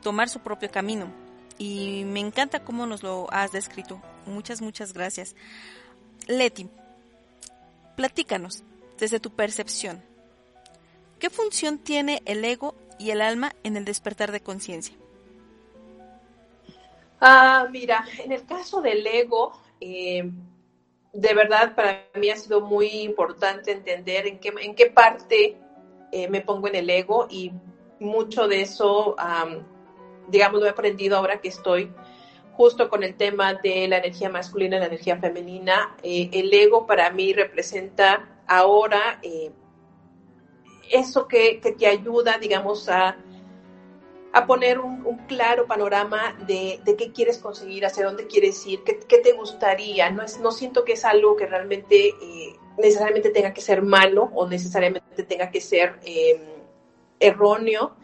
tomar 0.02 0.28
su 0.28 0.40
propio 0.40 0.70
camino. 0.70 1.12
Y 1.58 2.04
me 2.04 2.20
encanta 2.20 2.60
cómo 2.60 2.86
nos 2.86 3.02
lo 3.02 3.26
has 3.32 3.52
descrito. 3.52 4.00
Muchas, 4.26 4.60
muchas 4.60 4.92
gracias. 4.92 5.34
Leti, 6.26 6.68
platícanos, 7.96 8.62
desde 8.98 9.20
tu 9.20 9.30
percepción, 9.30 10.02
¿qué 11.18 11.30
función 11.30 11.78
tiene 11.78 12.22
el 12.26 12.44
ego 12.44 12.74
y 12.98 13.10
el 13.10 13.20
alma 13.20 13.54
en 13.62 13.76
el 13.76 13.84
despertar 13.84 14.32
de 14.32 14.40
conciencia? 14.40 14.94
Ah, 17.20 17.66
mira, 17.70 18.04
en 18.22 18.32
el 18.32 18.44
caso 18.44 18.80
del 18.80 19.06
ego, 19.06 19.60
eh, 19.80 20.30
de 21.12 21.34
verdad 21.34 21.74
para 21.74 22.04
mí 22.14 22.30
ha 22.30 22.36
sido 22.36 22.60
muy 22.60 22.88
importante 23.00 23.72
entender 23.72 24.26
en 24.26 24.38
qué, 24.38 24.52
en 24.60 24.74
qué 24.74 24.86
parte 24.86 25.56
eh, 26.12 26.28
me 26.28 26.40
pongo 26.42 26.68
en 26.68 26.76
el 26.76 26.90
ego 26.90 27.26
y 27.28 27.52
mucho 27.98 28.46
de 28.46 28.62
eso, 28.62 29.16
digamos, 30.28 30.60
lo 30.60 30.66
he 30.66 30.70
aprendido 30.70 31.16
ahora 31.16 31.40
que 31.40 31.48
estoy 31.48 31.92
justo 32.52 32.88
con 32.88 33.02
el 33.02 33.16
tema 33.16 33.54
de 33.54 33.86
la 33.88 33.98
energía 33.98 34.28
masculina 34.28 34.76
y 34.76 34.80
la 34.80 34.86
energía 34.86 35.16
femenina. 35.18 35.96
Eh, 36.02 36.30
el 36.32 36.52
ego 36.52 36.86
para 36.86 37.10
mí 37.10 37.32
representa 37.32 38.40
ahora 38.46 39.20
eso 40.90 41.28
que, 41.28 41.60
que, 41.60 41.72
te 41.72 41.86
ayuda, 41.86 42.38
digamos, 42.38 42.88
a 42.88 43.16
a 44.32 44.46
poner 44.46 44.78
un, 44.78 44.98
claro 45.26 45.66
panorama 45.66 46.36
de, 46.46 46.80
qué 46.96 47.12
quieres 47.12 47.38
conseguir, 47.38 47.86
hacia 47.86 48.04
dónde 48.04 48.26
quieres 48.26 48.64
ir, 48.66 48.82
qué, 48.84 49.18
te 49.18 49.32
gustaría. 49.32 50.10
No, 50.10 50.22
es, 50.22 50.38
no 50.38 50.52
siento 50.52 50.84
que 50.84 50.92
es 50.92 51.04
algo 51.04 51.36
que 51.36 51.46
realmente 51.46 52.08
eh, 52.08 52.56
necesariamente 52.76 53.30
tenga 53.30 53.52
que 53.52 53.60
ser 53.60 53.82
malo 53.82 54.30
o 54.34 54.46
necesariamente 54.46 55.22
tenga 55.24 55.50
que 55.50 55.60
ser 55.60 55.98
erróneo, 57.18 57.96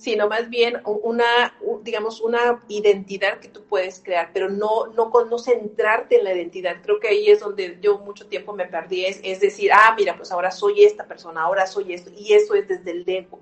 sino 0.00 0.28
más 0.28 0.48
bien 0.48 0.80
una, 0.84 1.54
digamos, 1.82 2.20
una 2.20 2.62
identidad 2.68 3.40
que 3.40 3.48
tú 3.48 3.64
puedes 3.64 4.00
crear, 4.00 4.30
pero 4.32 4.48
no, 4.48 4.86
no, 4.88 5.10
no 5.24 5.38
centrarte 5.38 6.18
en 6.18 6.24
la 6.24 6.34
identidad. 6.34 6.76
Creo 6.82 7.00
que 7.00 7.08
ahí 7.08 7.28
es 7.28 7.40
donde 7.40 7.78
yo 7.80 7.98
mucho 7.98 8.26
tiempo 8.28 8.52
me 8.52 8.66
perdí, 8.66 9.04
es, 9.06 9.20
es 9.24 9.40
decir, 9.40 9.72
ah, 9.72 9.94
mira, 9.96 10.16
pues 10.16 10.30
ahora 10.30 10.50
soy 10.50 10.84
esta 10.84 11.06
persona, 11.06 11.42
ahora 11.42 11.66
soy 11.66 11.92
esto, 11.92 12.10
y 12.16 12.32
eso 12.32 12.54
es 12.54 12.68
desde 12.68 12.90
el 12.92 13.08
ego. 13.08 13.40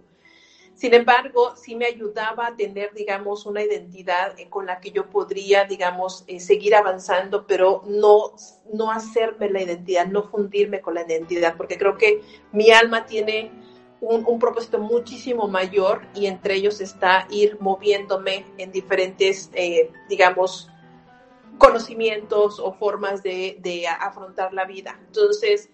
Sin 0.75 0.93
embargo, 0.93 1.55
sí 1.57 1.75
me 1.75 1.87
ayudaba 1.87 2.49
a 2.49 2.57
tener, 2.57 2.93
digamos, 2.93 3.47
una 3.47 3.63
identidad 3.63 4.39
eh, 4.39 4.49
con 4.49 4.67
la 4.67 4.81
que 4.81 4.91
yo 4.91 5.09
podría, 5.09 5.65
digamos, 5.65 6.25
eh, 6.27 6.39
seguir 6.41 6.75
avanzando, 6.75 7.47
pero 7.47 7.83
no, 7.87 8.33
no 8.73 8.91
hacerme 8.91 9.49
la 9.51 9.63
identidad, 9.63 10.07
no 10.07 10.25
fundirme 10.25 10.81
con 10.81 10.95
la 10.95 11.03
identidad, 11.03 11.57
porque 11.57 11.79
creo 11.79 11.97
que 11.97 12.21
mi 12.53 12.71
alma 12.71 13.07
tiene 13.07 13.51
un, 14.01 14.39
propósito 14.39 14.79
muchísimo 14.79 15.49
mayor 15.49 16.03
y 16.15 16.27
entre 16.27 16.55
ellos 16.55 16.81
está 16.81 17.27
ir 17.31 17.59
moviéndome 17.61 18.45
en 18.59 18.71
diferentes, 18.71 19.51
eh, 19.55 19.91
digamos, 20.09 20.71
conocimientos 21.59 22.61
o 22.61 22.73
formas 22.73 23.23
de, 23.23 23.57
de 23.61 23.87
afrontar 23.89 24.53
la 24.53 24.65
vida. 24.65 24.99
Entonces, 25.07 25.71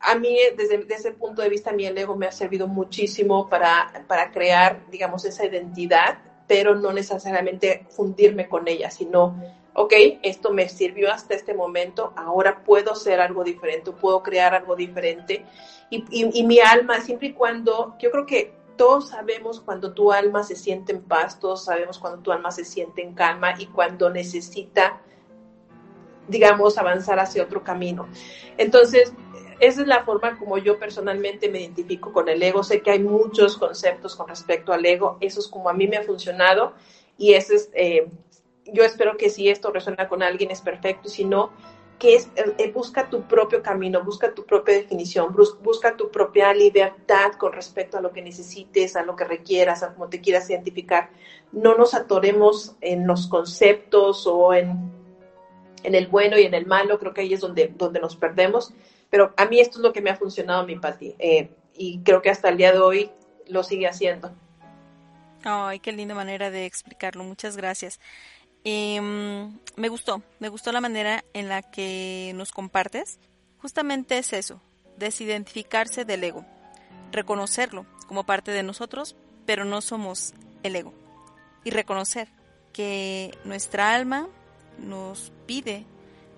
a 0.00 0.14
mí, 0.14 0.36
desde, 0.56 0.86
ese 0.94 1.12
punto 1.12 1.42
de 1.42 1.50
vista, 1.50 1.72
mi 1.72 1.86
ego 1.86 2.16
me 2.16 2.26
ha 2.26 2.32
servido 2.32 2.66
muchísimo 2.66 3.48
para, 3.48 4.04
para 4.08 4.32
crear, 4.32 4.80
digamos, 4.90 5.24
esa 5.26 5.44
identidad, 5.44 6.18
pero 6.48 6.74
no 6.74 6.92
necesariamente 6.92 7.86
fundirme 7.90 8.48
con 8.48 8.66
ella, 8.66 8.90
sino, 8.90 9.36
ok, 9.80 9.94
esto 10.22 10.52
me 10.52 10.68
sirvió 10.68 11.10
hasta 11.10 11.34
este 11.34 11.54
momento, 11.54 12.12
ahora 12.16 12.62
puedo 12.64 12.94
ser 12.94 13.20
algo 13.20 13.44
diferente, 13.44 13.90
puedo 13.92 14.22
crear 14.22 14.54
algo 14.54 14.76
diferente. 14.76 15.46
Y, 15.88 16.04
y, 16.10 16.44
mi 16.44 16.60
alma, 16.60 17.00
siempre 17.00 17.28
y 17.28 17.32
cuando, 17.32 17.96
yo 17.98 18.10
creo 18.10 18.26
que 18.26 18.54
todos 18.76 19.08
sabemos 19.08 19.60
cuando 19.60 19.92
tu 19.92 20.12
alma 20.12 20.44
se 20.44 20.54
siente 20.54 20.92
en 20.92 21.02
paz, 21.02 21.40
todos 21.40 21.64
sabemos 21.64 21.98
cuando 21.98 22.20
tu 22.20 22.30
alma 22.30 22.50
se 22.50 22.64
siente 22.64 23.02
en 23.02 23.14
calma 23.14 23.54
y 23.58 23.66
cuando 23.66 24.10
necesita, 24.10 25.00
digamos, 26.28 26.78
avanzar 26.78 27.18
hacia 27.18 27.42
otro 27.42 27.64
camino. 27.64 28.06
Entonces, 28.58 29.12
esa 29.60 29.80
es 29.82 29.86
la 29.86 30.04
forma 30.04 30.38
como 30.38 30.58
yo 30.58 30.78
personalmente 30.78 31.48
me 31.48 31.60
identifico 31.60 32.12
con 32.12 32.28
el 32.28 32.42
ego. 32.42 32.62
Sé 32.62 32.82
que 32.82 32.92
hay 32.92 33.00
muchos 33.00 33.56
conceptos 33.56 34.14
con 34.14 34.28
respecto 34.28 34.72
al 34.72 34.84
ego. 34.86 35.18
Eso 35.20 35.40
es 35.40 35.48
como 35.48 35.68
a 35.68 35.74
mí 35.74 35.86
me 35.86 35.96
ha 35.96 36.02
funcionado 36.02 36.74
y 37.18 37.34
ese 37.34 37.56
es, 37.56 37.70
eh, 37.74 38.08
yo 38.72 38.84
espero 38.84 39.16
que 39.16 39.30
si 39.30 39.48
esto 39.48 39.70
resuena 39.70 40.08
con 40.08 40.22
alguien 40.22 40.50
es 40.50 40.60
perfecto. 40.60 41.08
Si 41.08 41.24
no, 41.24 41.50
que 41.98 42.16
es, 42.16 42.28
eh, 42.36 42.70
busca 42.72 43.10
tu 43.10 43.22
propio 43.22 43.62
camino, 43.62 44.02
busca 44.02 44.34
tu 44.34 44.44
propia 44.44 44.74
definición, 44.74 45.34
busca 45.62 45.96
tu 45.96 46.10
propia 46.10 46.54
libertad 46.54 47.32
con 47.38 47.52
respecto 47.52 47.98
a 47.98 48.00
lo 48.00 48.12
que 48.12 48.22
necesites, 48.22 48.96
a 48.96 49.02
lo 49.02 49.16
que 49.16 49.24
requieras, 49.24 49.82
a 49.82 49.92
cómo 49.94 50.08
te 50.08 50.20
quieras 50.20 50.48
identificar. 50.48 51.10
No 51.52 51.76
nos 51.76 51.94
atoremos 51.94 52.76
en 52.80 53.06
los 53.06 53.26
conceptos 53.26 54.26
o 54.26 54.54
en, 54.54 54.90
en 55.82 55.94
el 55.94 56.06
bueno 56.06 56.38
y 56.38 56.44
en 56.44 56.54
el 56.54 56.66
malo. 56.66 56.98
Creo 56.98 57.12
que 57.12 57.20
ahí 57.20 57.34
es 57.34 57.40
donde, 57.40 57.72
donde 57.76 58.00
nos 58.00 58.16
perdemos 58.16 58.72
pero 59.10 59.34
a 59.36 59.44
mí 59.46 59.60
esto 59.60 59.78
es 59.78 59.82
lo 59.82 59.92
que 59.92 60.00
me 60.00 60.10
ha 60.10 60.16
funcionado, 60.16 60.64
mi 60.64 60.76
Pati. 60.76 61.16
Eh, 61.18 61.50
y 61.74 62.00
creo 62.02 62.22
que 62.22 62.30
hasta 62.30 62.48
el 62.48 62.56
día 62.56 62.72
de 62.72 62.78
hoy 62.78 63.10
lo 63.48 63.64
sigue 63.64 63.88
haciendo. 63.88 64.32
Ay, 65.42 65.80
qué 65.80 65.90
linda 65.90 66.14
manera 66.14 66.50
de 66.50 66.64
explicarlo. 66.64 67.24
Muchas 67.24 67.56
gracias. 67.56 67.98
Em, 68.64 69.58
me 69.76 69.88
gustó, 69.88 70.22
me 70.38 70.48
gustó 70.48 70.72
la 70.72 70.80
manera 70.80 71.24
en 71.32 71.48
la 71.48 71.62
que 71.62 72.32
nos 72.34 72.52
compartes. 72.52 73.18
Justamente 73.58 74.18
es 74.18 74.32
eso, 74.32 74.60
desidentificarse 74.96 76.04
del 76.04 76.24
ego, 76.24 76.44
reconocerlo 77.12 77.86
como 78.06 78.24
parte 78.24 78.50
de 78.50 78.62
nosotros, 78.62 79.16
pero 79.46 79.64
no 79.64 79.80
somos 79.80 80.34
el 80.62 80.76
ego. 80.76 80.92
Y 81.64 81.70
reconocer 81.70 82.28
que 82.72 83.36
nuestra 83.44 83.94
alma 83.94 84.28
nos 84.78 85.32
pide 85.46 85.84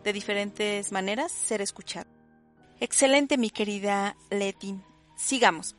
de 0.04 0.12
diferentes 0.12 0.92
maneras 0.92 1.30
ser 1.30 1.60
escuchada. 1.60 2.06
Excelente, 2.80 3.38
mi 3.38 3.50
querida 3.50 4.16
Leti. 4.30 4.74
Sigamos. 5.16 5.76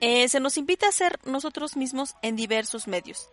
Eh, 0.00 0.28
se 0.28 0.40
nos 0.40 0.56
invita 0.56 0.88
a 0.88 0.92
ser 0.92 1.18
nosotros 1.24 1.76
mismos 1.76 2.16
en 2.22 2.34
diversos 2.34 2.88
medios. 2.88 3.30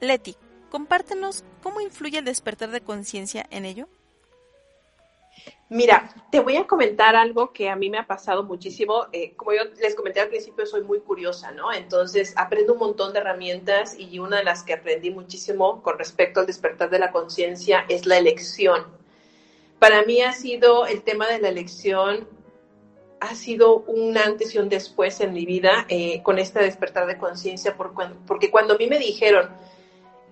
Leti, 0.00 0.36
compártenos 0.72 1.44
cómo 1.62 1.80
influye 1.80 2.18
el 2.18 2.24
despertar 2.24 2.70
de 2.70 2.80
conciencia 2.80 3.46
en 3.50 3.64
ello. 3.64 3.86
Mira, 5.68 6.12
te 6.32 6.40
voy 6.40 6.56
a 6.56 6.66
comentar 6.66 7.14
algo 7.14 7.52
que 7.52 7.70
a 7.70 7.76
mí 7.76 7.88
me 7.88 7.98
ha 7.98 8.06
pasado 8.06 8.42
muchísimo. 8.42 9.06
Eh, 9.12 9.34
como 9.36 9.52
yo 9.52 9.62
les 9.80 9.94
comenté 9.94 10.20
al 10.20 10.28
principio, 10.28 10.66
soy 10.66 10.82
muy 10.82 10.98
curiosa, 11.00 11.52
¿no? 11.52 11.72
Entonces 11.72 12.34
aprendo 12.36 12.72
un 12.72 12.80
montón 12.80 13.12
de 13.12 13.20
herramientas 13.20 13.94
y 13.96 14.18
una 14.18 14.38
de 14.38 14.44
las 14.44 14.64
que 14.64 14.72
aprendí 14.72 15.10
muchísimo 15.10 15.80
con 15.82 15.96
respecto 15.96 16.40
al 16.40 16.46
despertar 16.46 16.90
de 16.90 16.98
la 16.98 17.12
conciencia 17.12 17.86
es 17.88 18.04
la 18.04 18.18
elección 18.18 18.84
para 19.82 20.04
mí 20.04 20.22
ha 20.22 20.32
sido 20.32 20.86
el 20.86 21.02
tema 21.02 21.26
de 21.26 21.40
la 21.40 21.48
elección, 21.48 22.28
ha 23.18 23.34
sido 23.34 23.78
un 23.78 24.16
antes 24.16 24.54
y 24.54 24.58
un 24.58 24.68
después 24.68 25.20
en 25.20 25.32
mi 25.32 25.44
vida 25.44 25.86
eh, 25.88 26.22
con 26.22 26.38
este 26.38 26.60
despertar 26.60 27.08
de 27.08 27.18
conciencia, 27.18 27.76
porque 27.76 28.48
cuando 28.52 28.74
a 28.74 28.78
mí 28.78 28.86
me 28.86 29.00
dijeron, 29.00 29.50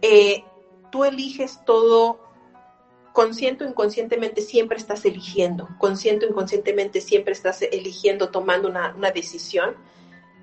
eh, 0.02 0.44
tú 0.90 1.04
eliges 1.04 1.60
todo, 1.64 2.20
consciente 3.12 3.64
o 3.64 3.68
inconscientemente 3.68 4.40
siempre 4.40 4.78
estás 4.78 5.04
eligiendo, 5.04 5.68
consciente 5.78 6.26
o 6.26 6.30
inconscientemente 6.30 7.00
siempre 7.00 7.32
estás 7.32 7.62
eligiendo, 7.62 8.30
tomando 8.30 8.68
una, 8.68 8.94
una 8.94 9.10
decisión, 9.10 9.76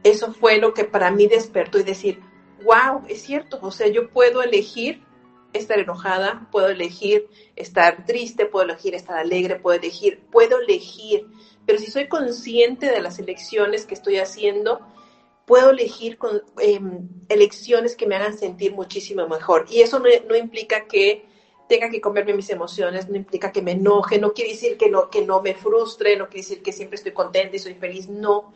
eso 0.03 0.33
fue 0.33 0.57
lo 0.57 0.73
que 0.73 0.83
para 0.83 1.11
mí 1.11 1.27
despertó 1.27 1.79
y 1.79 1.83
decir, 1.83 2.21
wow, 2.63 3.03
es 3.07 3.21
cierto, 3.21 3.59
o 3.61 3.71
sea, 3.71 3.87
yo 3.87 4.09
puedo 4.09 4.41
elegir 4.41 5.03
estar 5.53 5.79
enojada, 5.79 6.47
puedo 6.51 6.67
elegir 6.67 7.27
estar 7.55 8.05
triste, 8.05 8.45
puedo 8.45 8.65
elegir 8.65 8.95
estar 8.95 9.17
alegre, 9.17 9.59
puedo 9.59 9.79
elegir, 9.79 10.21
puedo 10.31 10.59
elegir, 10.59 11.27
pero 11.65 11.79
si 11.79 11.89
soy 11.89 12.07
consciente 12.07 12.87
de 12.87 13.01
las 13.01 13.19
elecciones 13.19 13.85
que 13.85 13.93
estoy 13.93 14.17
haciendo, 14.17 14.81
puedo 15.47 15.69
elegir 15.69 16.17
con, 16.17 16.43
em, 16.59 17.07
elecciones 17.29 17.95
que 17.95 18.05
me 18.05 18.15
hagan 18.15 18.37
sentir 18.37 18.73
muchísimo 18.73 19.25
mejor. 19.29 19.65
Y 19.69 19.79
eso 19.79 19.97
no, 19.99 20.35
implica 20.35 20.85
que 20.87 21.25
tenga 21.69 21.89
que 21.89 22.01
comerme 22.01 22.33
mis 22.33 22.49
emociones, 22.49 23.07
no 23.07 23.15
implica 23.15 23.53
que 23.53 23.61
me 23.61 23.71
enoje, 23.71 24.19
no 24.19 24.33
quiere 24.33 24.51
decir 24.51 24.77
que 24.77 24.89
no, 24.89 25.09
que 25.09 25.25
no 25.25 25.41
me 25.41 25.53
frustre, 25.53 26.17
no 26.17 26.27
quiere 26.27 26.41
decir 26.41 26.61
que 26.61 26.73
siempre 26.73 26.97
estoy 26.97 27.13
contenta 27.13 27.55
y 27.55 27.59
soy 27.59 27.75
feliz, 27.75 28.09
no. 28.09 28.51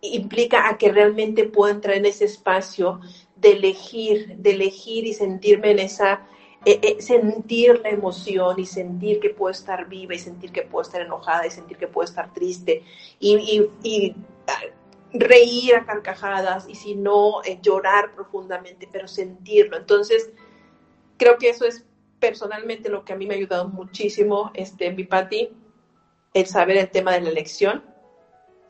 Implica 0.00 0.68
a 0.68 0.78
que 0.78 0.92
realmente 0.92 1.42
puedo 1.42 1.72
entrar 1.72 1.96
en 1.96 2.06
ese 2.06 2.26
espacio 2.26 3.00
de 3.34 3.52
elegir, 3.52 4.36
de 4.36 4.52
elegir 4.52 5.06
y 5.06 5.14
sentirme 5.14 5.72
en 5.72 5.80
esa, 5.80 6.24
eh, 6.64 6.78
eh, 6.82 7.02
sentir 7.02 7.80
la 7.82 7.90
emoción 7.90 8.60
y 8.60 8.66
sentir 8.66 9.18
que 9.18 9.30
puedo 9.30 9.50
estar 9.50 9.88
viva 9.88 10.14
y 10.14 10.20
sentir 10.20 10.52
que 10.52 10.62
puedo 10.62 10.82
estar 10.82 11.00
enojada 11.00 11.48
y 11.48 11.50
sentir 11.50 11.76
que 11.78 11.88
puedo 11.88 12.04
estar 12.04 12.32
triste 12.32 12.84
y, 13.18 14.14
reír 15.12 15.74
a 15.74 15.84
carcajadas 15.84 16.68
y 16.68 16.74
si 16.74 16.94
no, 16.94 17.42
eh, 17.44 17.58
llorar 17.62 18.14
profundamente, 18.14 18.88
pero 18.90 19.08
sentirlo. 19.08 19.76
Entonces, 19.76 20.30
creo 21.16 21.38
que 21.38 21.50
eso 21.50 21.64
es 21.64 21.84
personalmente 22.20 22.88
lo 22.88 23.04
que 23.04 23.12
a 23.12 23.16
mí 23.16 23.26
me 23.26 23.34
ha 23.34 23.36
ayudado 23.36 23.68
muchísimo, 23.68 24.50
este, 24.54 24.90
mi 24.90 25.04
Patti, 25.04 25.50
el 26.34 26.46
saber 26.46 26.76
el 26.76 26.90
tema 26.90 27.12
de 27.12 27.22
la 27.22 27.30
elección 27.30 27.84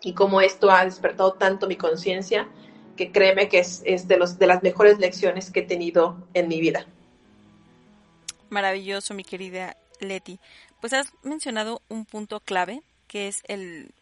y 0.02 0.14
cómo 0.14 0.40
esto 0.40 0.71
ha 0.71 0.85
despertado 0.85 1.33
tanto 1.35 1.66
mi 1.66 1.76
conciencia 1.76 2.49
que 2.97 3.12
créeme 3.12 3.49
que 3.49 3.61
es, 3.61 4.09
de, 4.09 4.16
los, 4.16 4.38
de 4.38 4.47
las 4.47 4.62
mejores 4.62 4.99
lecciones 4.99 5.50
que 5.50 5.61
he 5.61 5.62
tenido 5.64 6.28
en 6.35 6.49
mi 6.49 6.61
vida. 6.61 6.87
Maravilloso, 8.50 9.14
mi 9.14 9.25
querida 9.25 9.76
Leti. 10.00 10.40
Pues 10.80 10.92
has 10.92 11.12
mencionado 11.23 11.80
un 11.88 12.04
punto 12.04 12.40
clave, 12.40 12.83
que 13.07 13.28
es 13.28 13.42
el, 13.47 13.92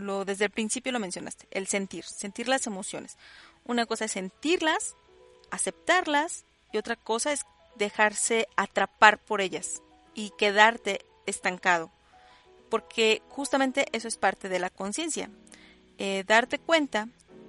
lo 0.00 0.24
desde 0.24 0.46
el 0.46 0.50
principio 0.50 0.92
lo 0.92 0.98
mencionaste, 0.98 1.46
el 1.50 1.66
sentir, 1.66 2.04
sentir 2.04 2.48
las 2.48 2.66
emociones. 2.66 3.16
Una 3.64 3.86
cosa 3.86 4.06
es 4.06 4.12
sentirlas, 4.12 4.96
aceptarlas, 5.50 6.44
y 6.72 6.78
otra 6.78 6.96
cosa 6.96 7.32
es 7.32 7.44
dejarse 7.76 8.48
atrapar 8.56 9.18
por 9.18 9.40
ellas 9.40 9.82
y 10.14 10.32
quedarte 10.38 11.04
estancado. 11.26 11.90
Porque 12.68 13.22
justamente 13.28 13.86
eso 13.92 14.08
es 14.08 14.16
parte 14.16 14.48
de 14.48 14.58
la 14.58 14.70
conciencia. 14.70 15.30
Eh, 15.98 16.24
darte 16.26 16.58
cuenta 16.58 17.08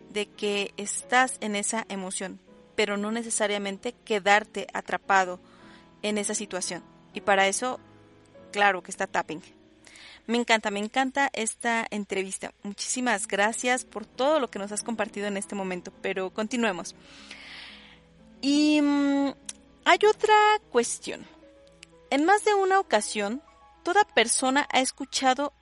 de 0.09 0.25
que 0.27 0.73
estás 0.77 1.37
en 1.41 1.55
esa 1.55 1.85
emoción, 1.89 2.39
pero 2.75 2.97
no 2.97 3.11
necesariamente 3.11 3.93
quedarte 4.05 4.67
atrapado 4.73 5.39
en 6.01 6.17
esa 6.17 6.33
situación. 6.33 6.83
Y 7.13 7.21
para 7.21 7.47
eso, 7.47 7.79
claro 8.51 8.81
que 8.81 8.91
está 8.91 9.07
tapping. 9.07 9.41
Me 10.27 10.37
encanta, 10.37 10.71
me 10.71 10.79
encanta 10.79 11.29
esta 11.33 11.85
entrevista. 11.91 12.53
Muchísimas 12.63 13.27
gracias 13.27 13.85
por 13.85 14.05
todo 14.05 14.39
lo 14.39 14.49
que 14.49 14.59
nos 14.59 14.71
has 14.71 14.83
compartido 14.83 15.27
en 15.27 15.37
este 15.37 15.55
momento, 15.55 15.91
pero 16.01 16.29
continuemos. 16.29 16.95
Y 18.41 18.81
mm, 18.81 19.33
hay 19.85 19.99
otra 20.09 20.35
cuestión. 20.71 21.25
En 22.09 22.25
más 22.25 22.43
de 22.43 22.53
una 22.53 22.79
ocasión, 22.79 23.41
toda 23.83 24.03
persona 24.03 24.67
ha 24.71 24.81
escuchado 24.81 25.53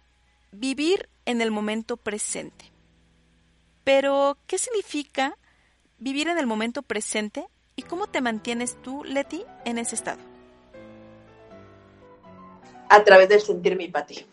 vivir 0.51 1.09
en 1.25 1.41
el 1.41 1.51
momento 1.51 1.97
presente. 1.97 2.71
Pero, 3.83 4.37
¿qué 4.47 4.57
significa 4.57 5.37
vivir 5.97 6.27
en 6.27 6.37
el 6.37 6.47
momento 6.47 6.81
presente 6.81 7.45
y 7.75 7.83
cómo 7.83 8.07
te 8.07 8.21
mantienes 8.21 8.81
tú, 8.81 9.03
Leti, 9.03 9.43
en 9.65 9.77
ese 9.77 9.95
estado? 9.95 10.19
A 12.89 13.03
través 13.03 13.29
del 13.29 13.41
sentir 13.41 13.75
mi 13.75 13.91
ti. 14.07 14.25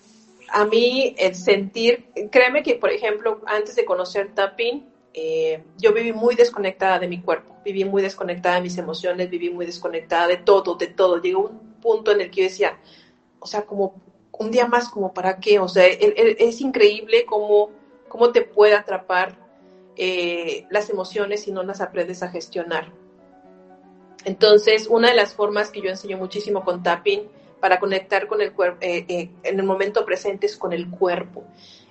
A 0.49 0.65
mí 0.65 1.15
el 1.19 1.35
sentir, 1.35 2.07
créeme 2.31 2.63
que, 2.63 2.77
por 2.77 2.91
ejemplo, 2.91 3.41
antes 3.47 3.75
de 3.77 3.85
conocer 3.85 4.35
tapping, 4.35 4.87
eh, 5.13 5.63
yo 5.79 5.93
viví 5.93 6.13
muy 6.13 6.35
desconectada 6.35 6.99
de 6.99 7.09
mi 7.09 7.23
cuerpo, 7.23 7.57
viví 7.65 7.85
muy 7.85 8.03
desconectada 8.03 8.57
de 8.57 8.61
mis 8.61 8.77
emociones, 8.79 9.31
viví 9.31 9.51
muy 9.51 9.67
desconectada 9.67 10.29
de 10.29 10.37
todo, 10.37 10.75
de 10.75 10.89
todo. 10.89 11.21
Llegó 11.21 11.47
un 11.47 11.75
punto 11.81 12.13
en 12.13 12.21
el 12.21 12.31
que 12.31 12.43
yo 12.43 12.49
decía, 12.49 12.79
o 13.41 13.47
sea, 13.47 13.63
como 13.63 13.95
un 14.39 14.51
día 14.51 14.67
más, 14.67 14.89
como 14.89 15.15
para 15.15 15.39
qué, 15.39 15.59
o 15.59 15.69
sea, 15.69 15.87
es 15.87 16.61
increíble 16.61 17.25
cómo, 17.25 17.71
cómo 18.09 18.31
te 18.31 18.43
puede 18.43 18.75
atrapar 18.75 19.39
eh, 19.97 20.67
las 20.71 20.91
emociones 20.91 21.43
si 21.43 21.53
no 21.53 21.63
las 21.63 21.81
aprendes 21.81 22.23
a 22.23 22.29
gestionar. 22.29 22.93
Entonces, 24.27 24.89
una 24.89 25.09
de 25.09 25.15
las 25.17 25.35
formas 25.35 25.71
que 25.71 25.81
yo 25.81 25.89
enseño 25.89 26.19
muchísimo 26.19 26.65
con 26.65 26.83
tapping 26.83 27.23
para 27.61 27.79
conectar 27.81 28.27
con 28.27 28.41
el 28.41 28.53
cuerpo 28.53 28.79
eh, 28.81 29.05
eh, 29.09 29.31
en 29.43 29.59
el 29.59 29.67
momento 29.67 30.05
presente 30.05 30.47
es 30.47 30.57
con 30.57 30.73
el 30.73 30.91
cuerpo. 30.91 31.45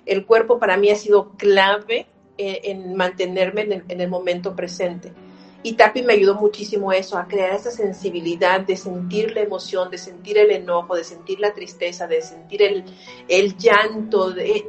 El 0.04 0.24
cuerpo 0.24 0.58
para 0.58 0.76
mí 0.76 0.90
ha 0.90 0.96
sido 0.96 1.30
clave 1.36 2.06
en 2.38 2.94
mantenerme 2.94 3.62
en 3.62 4.00
el, 4.00 4.08
momento 4.08 4.54
presente. 4.54 5.10
Y 5.62 5.72
tapping 5.72 6.04
me 6.04 6.12
ayudó 6.12 6.34
muchísimo 6.34 6.92
eso, 6.92 7.16
a 7.16 7.26
crear 7.26 7.54
esa 7.54 7.70
sensibilidad 7.70 8.60
de 8.60 8.76
sentir 8.76 9.34
la 9.34 9.40
emoción, 9.40 9.90
de 9.90 9.96
sentir 9.96 10.36
el 10.36 10.50
enojo, 10.50 10.94
de 10.94 11.02
sentir 11.02 11.40
la 11.40 11.54
tristeza, 11.54 12.06
de 12.06 12.20
sentir 12.20 12.62
el, 12.62 12.84
el 13.26 13.56
llanto. 13.56 14.32
De, 14.32 14.66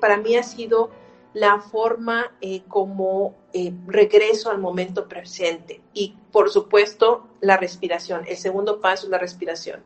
para 0.00 0.16
mí 0.16 0.34
ha 0.34 0.42
sido 0.42 0.90
la 1.34 1.60
forma 1.60 2.32
eh, 2.40 2.62
como 2.68 3.34
eh, 3.52 3.72
regreso 3.86 4.50
al 4.50 4.58
momento 4.58 5.08
presente 5.08 5.82
y 5.92 6.16
por 6.30 6.48
supuesto 6.48 7.28
la 7.40 7.56
respiración. 7.56 8.22
El 8.26 8.36
segundo 8.36 8.80
paso 8.80 9.06
es 9.06 9.10
la 9.10 9.18
respiración. 9.18 9.82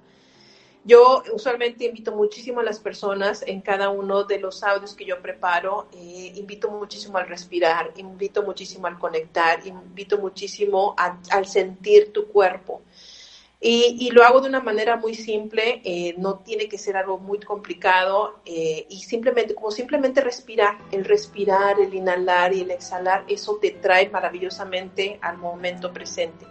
Yo 0.88 1.22
usualmente 1.34 1.84
invito 1.84 2.12
muchísimo 2.12 2.60
a 2.60 2.62
las 2.62 2.78
personas 2.78 3.44
en 3.46 3.60
cada 3.60 3.90
uno 3.90 4.24
de 4.24 4.38
los 4.38 4.62
audios 4.62 4.94
que 4.94 5.04
yo 5.04 5.20
preparo, 5.20 5.86
eh, 5.92 6.32
invito 6.34 6.70
muchísimo 6.70 7.18
al 7.18 7.28
respirar, 7.28 7.92
invito 7.96 8.42
muchísimo 8.42 8.86
al 8.86 8.98
conectar, 8.98 9.66
invito 9.66 10.16
muchísimo 10.16 10.96
al 10.96 11.44
sentir 11.46 12.10
tu 12.10 12.28
cuerpo. 12.28 12.80
Y, 13.60 14.08
lo 14.12 14.24
hago 14.24 14.40
de 14.40 14.48
una 14.48 14.60
manera 14.60 14.96
muy 14.96 15.14
simple, 15.14 15.82
eh, 15.84 16.14
no 16.16 16.38
tiene 16.38 16.70
que 16.70 16.78
ser 16.78 16.96
algo 16.96 17.18
muy 17.18 17.38
complicado 17.40 18.40
eh, 18.46 18.86
y 18.88 19.02
simplemente, 19.02 19.54
como 19.54 19.70
simplemente 19.70 20.22
respirar, 20.22 20.78
el 20.90 21.04
respirar, 21.04 21.78
el 21.80 21.92
inhalar 21.92 22.54
y 22.54 22.62
el 22.62 22.70
exhalar, 22.70 23.26
eso 23.28 23.58
te 23.60 23.72
trae 23.72 24.08
maravillosamente 24.08 25.18
al 25.20 25.36
momento 25.36 25.92
presente. 25.92 26.46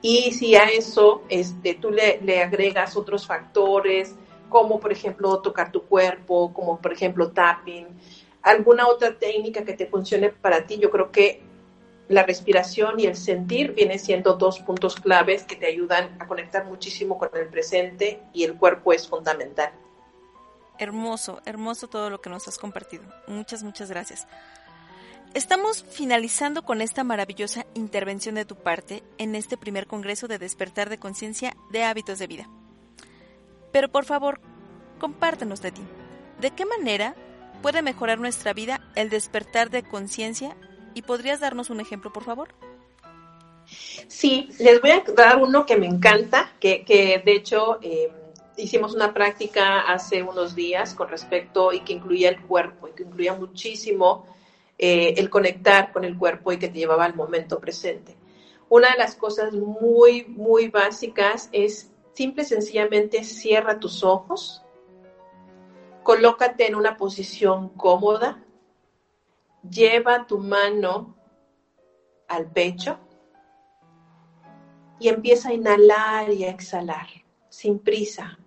Y 0.00 0.32
si 0.32 0.54
a 0.54 0.64
eso 0.64 1.22
este, 1.28 1.74
tú 1.74 1.90
le, 1.90 2.20
le 2.22 2.42
agregas 2.42 2.96
otros 2.96 3.26
factores, 3.26 4.14
como 4.48 4.80
por 4.80 4.92
ejemplo 4.92 5.40
tocar 5.40 5.72
tu 5.72 5.82
cuerpo, 5.82 6.52
como 6.52 6.78
por 6.78 6.92
ejemplo 6.92 7.32
tapping, 7.32 7.86
alguna 8.42 8.88
otra 8.88 9.18
técnica 9.18 9.64
que 9.64 9.74
te 9.74 9.86
funcione 9.86 10.30
para 10.30 10.66
ti, 10.66 10.78
yo 10.78 10.90
creo 10.90 11.10
que 11.10 11.42
la 12.08 12.22
respiración 12.22 12.98
y 12.98 13.06
el 13.06 13.16
sentir 13.16 13.72
vienen 13.72 13.98
siendo 13.98 14.34
dos 14.34 14.60
puntos 14.60 14.96
claves 14.96 15.44
que 15.44 15.56
te 15.56 15.66
ayudan 15.66 16.16
a 16.20 16.26
conectar 16.26 16.64
muchísimo 16.64 17.18
con 17.18 17.28
el 17.34 17.48
presente 17.48 18.22
y 18.32 18.44
el 18.44 18.56
cuerpo 18.56 18.92
es 18.92 19.06
fundamental. 19.06 19.72
Hermoso, 20.78 21.40
hermoso 21.44 21.88
todo 21.88 22.08
lo 22.08 22.20
que 22.20 22.30
nos 22.30 22.48
has 22.48 22.56
compartido. 22.56 23.02
Muchas, 23.26 23.62
muchas 23.62 23.90
gracias. 23.90 24.26
Estamos 25.34 25.84
finalizando 25.90 26.62
con 26.62 26.80
esta 26.80 27.04
maravillosa 27.04 27.66
intervención 27.74 28.34
de 28.34 28.44
tu 28.44 28.56
parte 28.56 29.02
en 29.18 29.34
este 29.34 29.56
primer 29.56 29.86
Congreso 29.86 30.26
de 30.26 30.38
Despertar 30.38 30.88
de 30.88 30.98
Conciencia 30.98 31.56
de 31.70 31.84
Hábitos 31.84 32.18
de 32.18 32.26
Vida. 32.26 32.48
Pero 33.72 33.88
por 33.90 34.04
favor, 34.04 34.40
compártenos 34.98 35.60
de 35.60 35.72
ti. 35.72 35.82
¿De 36.40 36.50
qué 36.50 36.64
manera 36.64 37.14
puede 37.62 37.82
mejorar 37.82 38.18
nuestra 38.18 38.52
vida 38.52 38.80
el 38.94 39.10
despertar 39.10 39.70
de 39.70 39.82
conciencia 39.82 40.56
¿Y 40.98 41.02
podrías 41.02 41.38
darnos 41.38 41.70
un 41.70 41.80
ejemplo, 41.80 42.12
por 42.12 42.24
favor? 42.24 42.48
Sí, 44.08 44.48
les 44.58 44.80
voy 44.80 44.90
a 44.90 45.04
dar 45.14 45.36
uno 45.36 45.64
que 45.64 45.76
me 45.76 45.86
encanta, 45.86 46.50
que, 46.58 47.22
de 47.24 47.32
hecho 47.32 47.78
em, 47.82 48.10
hicimos 48.56 48.96
una 48.96 49.14
práctica 49.14 49.82
hace 49.82 50.24
unos 50.24 50.56
días 50.56 50.94
con 50.94 51.08
respecto 51.08 51.72
y 51.72 51.80
que 51.80 51.92
incluía 51.92 52.30
el 52.30 52.40
cuerpo 52.40 52.88
y 52.88 52.92
que 52.94 53.04
incluía 53.04 53.34
muchísimo 53.34 54.26
eh, 54.78 55.14
el 55.16 55.28
conectar 55.28 55.92
con 55.92 56.04
el 56.04 56.16
cuerpo 56.16 56.52
y 56.52 56.58
que 56.58 56.68
te 56.68 56.78
llevaba 56.78 57.04
al 57.04 57.14
momento 57.14 57.58
presente. 57.58 58.16
Una 58.68 58.92
de 58.92 58.98
las 58.98 59.16
cosas 59.16 59.54
muy, 59.54 60.24
muy 60.24 60.68
básicas 60.68 61.48
es 61.52 61.90
simple 62.12 62.42
y 62.42 62.46
sencillamente 62.46 63.24
cierra 63.24 63.80
tus 63.80 64.04
ojos, 64.04 64.62
colócate 66.02 66.66
en 66.66 66.74
una 66.74 66.96
posición 66.96 67.70
cómoda, 67.70 68.44
lleva 69.68 70.26
tu 70.26 70.38
mano 70.38 71.16
al 72.28 72.50
pecho 72.50 72.98
y 75.00 75.08
empieza 75.08 75.50
a 75.50 75.54
inhalar 75.54 76.30
y 76.30 76.44
a 76.44 76.50
exhalar 76.50 77.06
sin 77.48 77.78
prisa. 77.78 78.38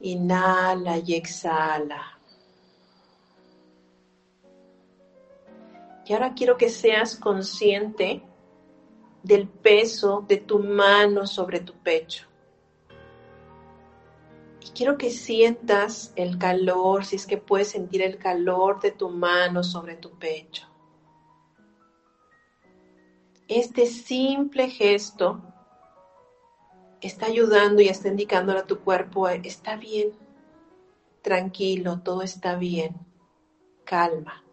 Inhala 0.00 0.98
y 0.98 1.14
exhala. 1.14 2.13
Y 6.06 6.12
ahora 6.12 6.34
quiero 6.34 6.56
que 6.56 6.68
seas 6.68 7.16
consciente 7.16 8.22
del 9.22 9.48
peso 9.48 10.24
de 10.28 10.36
tu 10.36 10.58
mano 10.58 11.26
sobre 11.26 11.60
tu 11.60 11.72
pecho 11.74 12.26
quiero 14.74 14.98
que 14.98 15.10
sientas 15.10 16.12
el 16.16 16.36
calor, 16.38 17.04
si 17.04 17.16
es 17.16 17.26
que 17.26 17.38
puedes 17.38 17.68
sentir 17.68 18.02
el 18.02 18.18
calor 18.18 18.80
de 18.80 18.90
tu 18.90 19.08
mano 19.08 19.62
sobre 19.62 19.96
tu 19.96 20.10
pecho. 20.18 20.66
Este 23.46 23.86
simple 23.86 24.68
gesto 24.68 25.40
está 27.00 27.26
ayudando 27.26 27.82
y 27.82 27.88
está 27.88 28.08
indicándole 28.08 28.60
a 28.60 28.66
tu 28.66 28.80
cuerpo, 28.80 29.28
está 29.28 29.76
bien, 29.76 30.12
tranquilo, 31.22 32.00
todo 32.00 32.22
está 32.22 32.56
bien, 32.56 32.94
calma. 33.84 34.43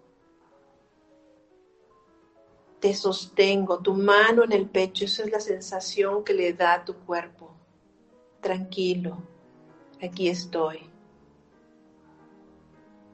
Te 2.81 2.95
sostengo, 2.95 3.77
tu 3.77 3.93
mano 3.93 4.43
en 4.43 4.51
el 4.53 4.67
pecho, 4.67 5.05
esa 5.05 5.23
es 5.23 5.31
la 5.31 5.39
sensación 5.39 6.23
que 6.23 6.33
le 6.33 6.51
da 6.53 6.73
a 6.73 6.83
tu 6.83 6.95
cuerpo. 6.95 7.53
Tranquilo, 8.41 9.17
aquí 10.01 10.27
estoy. 10.27 10.89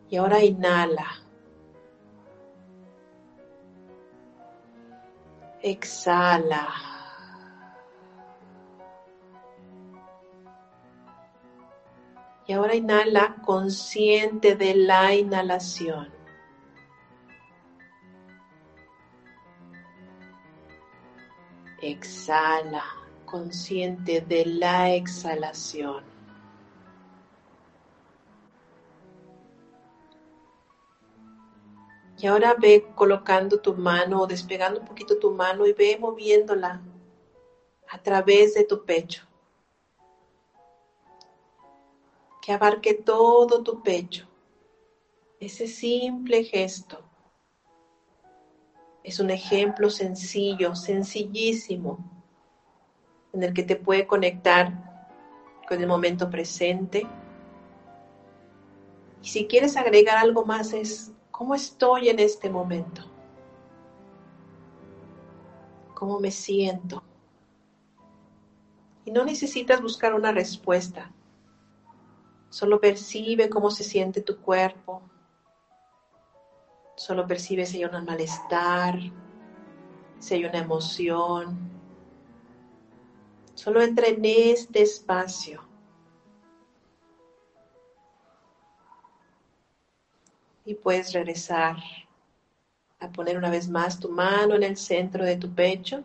Y 0.10 0.16
ahora 0.16 0.42
inhala. 0.42 1.06
Exhala. 5.62 6.70
Y 12.46 12.54
ahora 12.54 12.74
inhala 12.74 13.36
consciente 13.46 14.56
de 14.56 14.76
la 14.76 15.14
inhalación. 15.14 16.17
Exhala 21.82 22.84
consciente 23.26 24.22
de 24.22 24.46
la 24.46 24.96
exhalación. 24.96 26.04
Y 32.20 32.26
ahora 32.26 32.56
ve 32.56 32.84
colocando 32.96 33.60
tu 33.60 33.76
mano 33.76 34.22
o 34.22 34.28
despegando 34.28 34.80
un 34.80 34.88
poquito 34.88 35.20
tu 35.20 35.32
mano 35.32 35.68
y 35.68 35.74
ve 35.74 35.98
moviéndola 36.00 36.82
a 37.90 38.02
través 38.02 38.56
de 38.56 38.64
tu 38.64 38.84
pecho. 38.84 39.28
Que 42.42 42.54
abarque 42.54 42.96
todo 42.96 43.62
tu 43.62 43.84
pecho. 43.84 44.28
Ese 45.40 45.68
simple 45.68 46.44
gesto 46.44 47.07
es 49.08 49.20
un 49.20 49.30
ejemplo 49.30 49.90
sencillo, 49.90 50.76
sencillísimo, 50.76 51.98
en 53.34 53.44
el 53.44 53.54
que 53.54 53.64
te 53.64 53.76
puede 53.76 54.06
conectar 54.06 55.10
con 55.68 55.80
el 55.80 55.88
momento 55.88 56.30
presente. 56.30 57.08
Y 59.24 59.28
si 59.28 59.48
quieres 59.48 59.78
agregar 59.78 60.18
algo 60.18 60.46
más 60.46 60.74
es 60.74 61.14
¿Cómo 61.38 61.54
estoy 61.54 62.10
en 62.10 62.18
este 62.18 62.50
momento? 62.50 63.04
¿Cómo 65.94 66.20
me 66.20 66.32
siento? 66.32 67.04
Y 69.06 69.12
no 69.12 69.24
necesitas 69.24 69.80
buscar 69.80 70.16
una 70.16 70.32
respuesta. 70.32 71.14
Solo 72.50 72.82
percibe 72.82 73.52
cómo 73.52 73.70
se 73.70 73.84
siente 73.84 74.22
tu 74.22 74.38
cuerpo. 74.38 75.04
Solo 76.98 77.28
percibe 77.28 77.64
si 77.64 77.78
hay 77.78 77.86
un 77.86 78.06
malestar, 78.06 78.98
si 80.18 80.34
hay 80.34 80.46
una 80.46 80.58
emoción. 80.58 81.70
Solo 83.54 83.82
entra 83.82 84.08
en 84.08 84.26
este 84.26 84.82
espacio 84.82 85.64
y 90.66 90.74
puedes 90.74 91.14
regresar 91.14 91.78
a 93.00 93.12
poner 93.12 93.38
una 93.38 93.52
vez 93.52 93.70
más 93.70 94.00
tu 94.00 94.10
mano 94.10 94.56
en 94.56 94.64
el 94.64 94.76
centro 94.76 95.24
de 95.24 95.36
tu 95.36 95.54
pecho. 95.54 96.04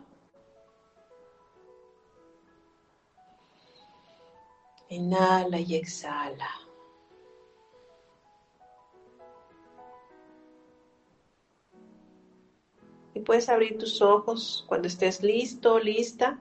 Inhala 4.89 5.59
y 5.59 5.75
exhala. 5.75 6.62
Y 13.13 13.19
puedes 13.19 13.49
abrir 13.49 13.77
tus 13.77 14.01
ojos 14.01 14.65
cuando 14.67 14.87
estés 14.87 15.21
listo, 15.21 15.79
lista. 15.79 16.39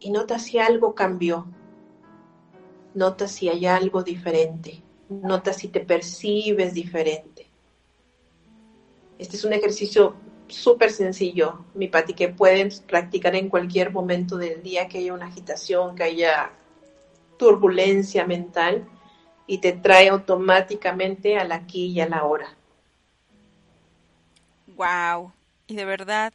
Y 0.00 0.10
nota 0.10 0.38
si 0.38 0.58
algo 0.58 0.94
cambió. 0.94 1.46
Nota 2.94 3.28
si 3.28 3.48
hay 3.48 3.66
algo 3.66 4.02
diferente. 4.02 4.82
Nota 5.08 5.52
si 5.52 5.68
te 5.68 5.80
percibes 5.80 6.74
diferente. 6.74 7.46
Este 9.18 9.36
es 9.36 9.44
un 9.44 9.52
ejercicio 9.52 10.14
súper 10.48 10.90
sencillo, 10.90 11.64
mi 11.74 11.88
Pati, 11.88 12.14
que 12.14 12.28
pueden 12.28 12.70
practicar 12.86 13.34
en 13.34 13.48
cualquier 13.48 13.92
momento 13.92 14.36
del 14.36 14.62
día 14.62 14.88
que 14.88 14.98
haya 14.98 15.14
una 15.14 15.26
agitación, 15.26 15.96
que 15.96 16.04
haya 16.04 16.52
turbulencia 17.38 18.26
mental 18.26 18.86
y 19.46 19.58
te 19.58 19.72
trae 19.72 20.08
automáticamente 20.08 21.36
al 21.36 21.52
aquí 21.52 21.86
y 21.86 22.00
a 22.00 22.08
la 22.08 22.24
hora. 22.24 22.56
Wow. 24.68 25.32
Y 25.66 25.76
de 25.76 25.84
verdad, 25.84 26.32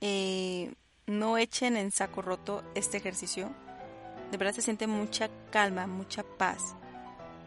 eh, 0.00 0.72
no 1.06 1.38
echen 1.38 1.76
en 1.76 1.90
saco 1.90 2.22
roto 2.22 2.62
este 2.74 2.96
ejercicio. 2.96 3.50
De 4.30 4.36
verdad 4.36 4.54
se 4.54 4.62
siente 4.62 4.86
mucha 4.86 5.28
calma, 5.50 5.86
mucha 5.86 6.22
paz 6.22 6.74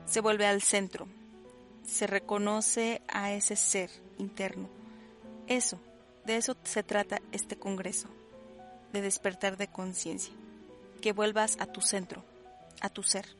se 0.07 0.21
vuelve 0.21 0.47
al 0.47 0.61
centro, 0.61 1.07
se 1.85 2.07
reconoce 2.07 3.01
a 3.09 3.33
ese 3.33 3.55
ser 3.55 3.89
interno. 4.17 4.69
Eso, 5.47 5.79
de 6.25 6.37
eso 6.37 6.55
se 6.63 6.81
trata 6.81 7.21
este 7.31 7.57
Congreso, 7.57 8.07
de 8.93 9.01
despertar 9.01 9.57
de 9.57 9.67
conciencia, 9.67 10.33
que 11.01 11.11
vuelvas 11.11 11.57
a 11.59 11.65
tu 11.65 11.81
centro, 11.81 12.23
a 12.79 12.89
tu 12.89 13.03
ser. 13.03 13.35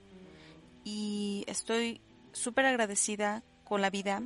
Y 0.84 1.46
estoy 1.48 2.02
súper 2.34 2.66
agradecida 2.66 3.44
con 3.64 3.82
la 3.82 3.90
vida 3.90 4.22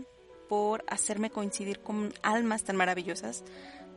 por 0.51 0.83
hacerme 0.89 1.29
coincidir 1.29 1.79
con 1.79 2.13
almas 2.23 2.63
tan 2.65 2.75
maravillosas 2.75 3.45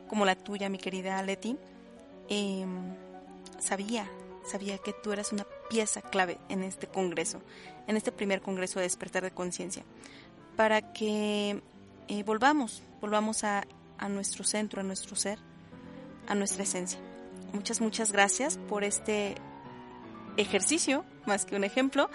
como 0.07 0.25
la 0.25 0.37
tuya, 0.37 0.69
mi 0.69 0.77
querida 0.77 1.21
Leti. 1.21 1.57
Em, 2.29 2.95
sabía, 3.59 4.09
sabía 4.45 4.77
que 4.77 4.93
tú 4.93 5.11
eras 5.11 5.33
una 5.33 5.45
pieza 5.69 6.01
clave 6.01 6.37
en 6.47 6.63
este 6.63 6.87
congreso, 6.87 7.41
en 7.87 7.97
este 7.97 8.13
primer 8.13 8.39
congreso 8.39 8.79
de 8.79 8.83
despertar 8.83 9.21
de 9.23 9.31
conciencia, 9.31 9.83
para 10.55 10.93
que 10.93 11.61
eh, 12.07 12.23
volvamos, 12.23 12.83
volvamos 13.01 13.43
a, 13.43 13.67
nuestro 14.07 14.45
centro, 14.45 14.79
a 14.79 14.83
nuestro 14.85 15.17
ser, 15.17 15.39
a 16.25 16.35
nuestra 16.35 16.63
esencia. 16.63 16.99
Muchas, 17.51 17.81
muchas 17.81 18.13
gracias 18.13 18.57
por 18.69 18.85
este 18.85 19.35
ejercicio, 20.37 21.03
más 21.25 21.43
que 21.43 21.57
un 21.57 21.65
ejemplo, 21.65 22.09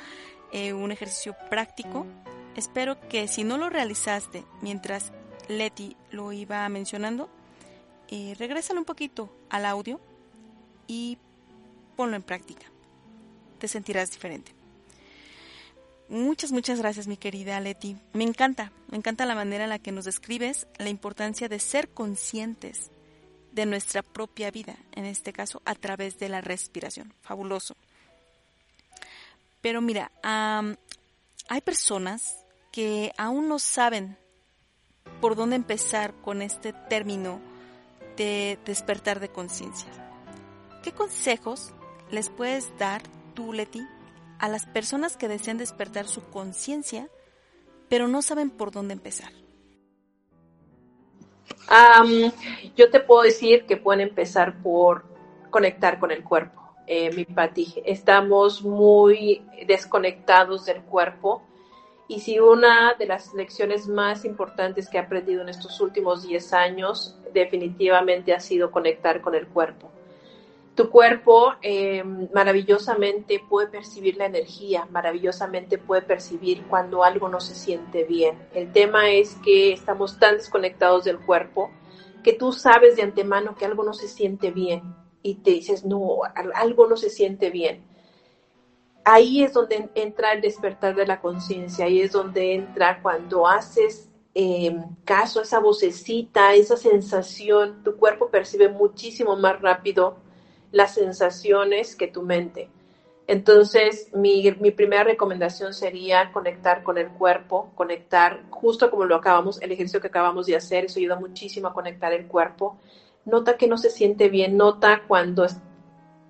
eh, 0.51 0.73
un 0.73 0.93
ejercicio 0.93 1.37
práctico. 1.51 2.07
Espero 2.57 3.01
que 3.09 3.29
si 3.29 3.45
no 3.45 3.59
lo 3.59 3.71
realizaste 3.71 4.45
mientras 4.61 5.13
Leti 5.49 5.97
lo 6.11 6.33
iba 6.33 6.69
mencionando, 6.69 7.31
eh, 8.09 8.35
regrésalo 8.39 8.81
un 8.81 8.85
poquito 8.85 9.33
al 9.51 9.65
audio 9.65 10.01
y 10.87 11.19
ponlo 11.97 12.17
en 12.17 12.23
práctica. 12.23 12.67
Te 13.59 13.69
sentirás 13.69 14.11
diferente. 14.11 14.53
Muchas, 16.09 16.51
muchas 16.51 16.81
gracias, 16.81 17.07
mi 17.07 17.17
querida 17.17 17.61
Leti. 17.61 17.97
Me 18.15 18.25
encanta, 18.25 18.73
me 18.89 18.97
encanta 18.97 19.27
la 19.27 19.37
manera 19.37 19.65
en 19.65 19.71
la 19.71 19.79
que 19.79 19.93
nos 19.93 20.07
describes 20.07 20.67
la 20.79 20.89
importancia 20.89 21.49
de 21.49 21.61
ser 21.61 21.91
conscientes 21.91 22.91
de 23.53 23.65
nuestra 23.67 24.03
propia 24.03 24.51
vida, 24.51 24.77
en 24.93 25.05
este 25.05 25.33
caso 25.33 25.63
a 25.65 25.77
través 25.77 26.19
de 26.19 26.29
la 26.29 26.41
respiración. 26.41 27.15
Fabuloso. 27.23 27.77
Pero 29.61 29.81
mira, 29.81 30.11
hay 30.23 31.61
personas 31.61 32.40
que 32.71 33.13
aún 33.17 33.49
no 33.49 33.59
saben 33.59 34.17
por 35.21 35.37
dónde 35.37 35.57
empezar 35.57 36.15
con 36.15 36.43
este 36.43 36.73
término 36.73 37.41
de 38.17 38.59
despertar 38.65 39.21
de 39.21 39.29
conciencia. 39.29 39.91
¿Qué 40.83 40.93
consejos 40.93 41.73
les 42.11 42.29
puedes 42.31 42.77
dar 42.79 43.03
tú, 43.35 43.53
Leti, 43.53 43.87
a 44.39 44.49
las 44.49 44.67
personas 44.67 45.17
que 45.17 45.29
desean 45.29 45.59
despertar 45.59 46.07
su 46.07 46.23
conciencia, 46.31 47.09
pero 47.89 48.09
no 48.09 48.23
saben 48.23 48.51
por 48.51 48.71
dónde 48.71 48.95
empezar? 48.95 49.33
yo 52.77 52.91
te 52.91 53.01
puedo 53.01 53.23
decir 53.23 53.65
que 53.67 53.77
pueden 53.77 54.01
empezar 54.01 54.61
por 54.61 55.05
conectar 55.51 56.01
con 56.01 56.11
el 56.11 56.25
cuerpo. 56.25 56.75
Eh, 56.87 57.13
mi 57.15 57.25
Pati, 57.25 57.75
estamos 57.85 58.63
muy 58.63 59.45
desconectados 59.67 60.67
del 60.67 60.83
cuerpo 60.83 61.43
y 62.11 62.19
si 62.19 62.41
una 62.41 62.95
de 62.95 63.07
las 63.07 63.35
lecciones 63.35 63.87
más 63.87 64.25
importantes 64.25 64.89
que 64.89 64.97
he 64.97 65.01
aprendido 65.01 65.43
en 65.43 65.49
estos 65.49 65.81
últimos 65.81 66.25
10 66.25 66.53
años 66.55 67.17
definitivamente 67.33 68.35
ha 68.35 68.41
sido 68.41 68.73
conectar 68.73 69.21
con 69.21 69.37
el 69.37 69.47
cuerpo. 69.47 69.93
Tu 70.75 70.91
cuerpo 70.91 71.55
eh, 71.63 72.03
maravillosamente 72.35 73.41
puede 73.49 73.69
percibir 73.69 74.17
la 74.17 74.27
energía, 74.27 74.89
maravillosamente 74.91 75.79
puede 75.79 76.03
percibir 76.03 76.65
cuando 76.65 77.05
algo 77.05 77.29
no 77.29 77.39
se 77.39 77.55
siente 77.55 78.03
bien. 78.03 78.37
El 78.55 78.73
tema 78.73 79.09
es 79.13 79.37
que 79.45 79.73
estamos 79.73 80.19
tan 80.19 80.37
desconectados 80.37 81.05
del 81.05 81.21
cuerpo 81.21 81.71
que 82.25 82.33
tú 82.33 82.53
sabes 82.53 82.97
de 82.97 83.03
antemano 83.03 83.55
que 83.55 83.67
algo 83.67 83.85
no 83.85 83.93
se 83.93 84.09
siente 84.09 84.51
bien 84.51 84.83
y 85.23 85.37
te 85.37 85.53
dices, 85.53 85.85
no, 85.85 86.23
algo 86.57 86.89
no 86.89 86.97
se 86.97 87.09
siente 87.09 87.51
bien. 87.51 87.85
Ahí 89.05 89.43
es 89.43 89.53
donde 89.53 89.89
entra 89.95 90.33
el 90.33 90.41
despertar 90.41 90.95
de 90.95 91.07
la 91.07 91.21
conciencia, 91.21 91.87
ahí 91.87 92.01
es 92.01 92.13
donde 92.13 92.55
entra 92.55 93.01
cuando 93.03 93.47
haces 93.47 94.11
em, 94.35 94.85
caso 95.05 95.41
a 95.41 95.43
esa 95.43 95.59
vocecita, 95.59 96.55
esa 96.55 96.77
sensación, 96.77 97.83
tu 97.83 97.97
cuerpo 97.97 98.29
percibe 98.29 98.69
muchísimo 98.69 99.37
más 99.37 99.61
rápido 99.61 100.17
las 100.71 100.95
sensaciones 100.95 101.97
que 101.97 102.09
tu 102.09 102.23
mente. 102.23 102.69
Entonces, 103.27 104.09
mi, 104.13 104.43
mi, 104.61 104.73
primera 104.73 105.05
recomendación 105.05 105.73
sería 105.73 106.33
conectar 106.33 106.83
con 106.83 106.99
el 106.99 107.09
cuerpo, 107.11 107.71
conectar, 107.77 108.43
justo 108.51 108.91
como 108.91 109.05
lo 109.05 109.15
acabamos, 109.15 109.63
el 109.63 109.71
ejercicio 109.71 110.01
que 110.01 110.09
acabamos 110.09 110.47
de 110.47 110.57
hacer, 110.57 110.87
eso 110.87 110.99
ayuda 110.99 111.15
muchísimo 111.15 111.69
a 111.69 111.73
conectar 111.73 112.13
el 112.13 112.27
cuerpo. 112.27 112.77
Nota 113.25 113.57
que 113.57 113.69
no 113.69 113.79
se 113.79 113.91
siente 113.91 114.29
bien, 114.29 114.57
nota 114.57 115.03
cuando, 115.07 115.47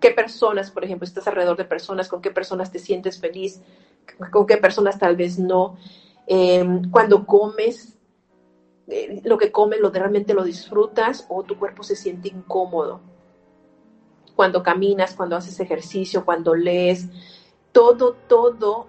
qué 0.00 0.10
personas, 0.10 0.70
por 0.70 0.84
ejemplo, 0.84 1.04
estás 1.04 1.28
alrededor 1.28 1.56
de 1.56 1.64
personas, 1.64 2.08
con 2.08 2.22
qué 2.22 2.30
personas 2.30 2.72
te 2.72 2.78
sientes 2.78 3.20
feliz, 3.20 3.60
con 4.32 4.46
qué 4.46 4.56
personas 4.56 4.98
tal 4.98 5.16
vez 5.16 5.38
no. 5.38 5.76
Em, 6.26 6.90
cuando 6.90 7.26
comes, 7.26 7.98
eh, 8.88 9.20
lo 9.24 9.38
que 9.38 9.52
comes, 9.52 9.80
lo 9.80 9.90
realmente 9.90 10.34
lo 10.34 10.42
disfrutas 10.42 11.26
o 11.28 11.42
tu 11.42 11.58
cuerpo 11.58 11.82
se 11.82 11.96
siente 11.96 12.28
incómodo 12.28 13.00
cuando 14.40 14.62
caminas, 14.62 15.14
cuando 15.14 15.36
haces 15.36 15.60
ejercicio, 15.60 16.24
cuando 16.24 16.54
lees, 16.54 17.08
todo, 17.72 18.14
todo 18.26 18.86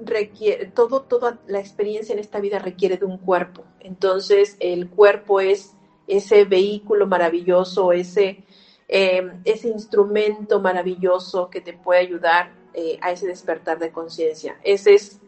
requiere, 0.00 0.66
todo, 0.66 1.02
toda 1.02 1.40
la 1.48 1.58
experiencia 1.58 2.12
en 2.12 2.20
esta 2.20 2.38
vida 2.38 2.60
requiere 2.60 2.96
de 2.96 3.04
un 3.04 3.18
cuerpo. 3.18 3.64
Entonces, 3.80 4.56
el 4.60 4.88
cuerpo 4.88 5.40
es 5.40 5.74
ese 6.06 6.44
vehículo 6.44 7.08
maravilloso, 7.08 7.92
ese, 7.92 8.44
em, 8.88 9.40
ese 9.44 9.68
instrumento 9.68 10.60
maravilloso 10.60 11.50
que 11.50 11.60
te 11.60 11.72
puede 11.72 12.00
ayudar 12.00 12.52
eh, 12.74 12.98
a 13.00 13.12
ese 13.12 13.26
despertar 13.26 13.78
de 13.78 13.92
conciencia. 13.92 14.58
Ese 14.62 14.94
es 14.94 15.20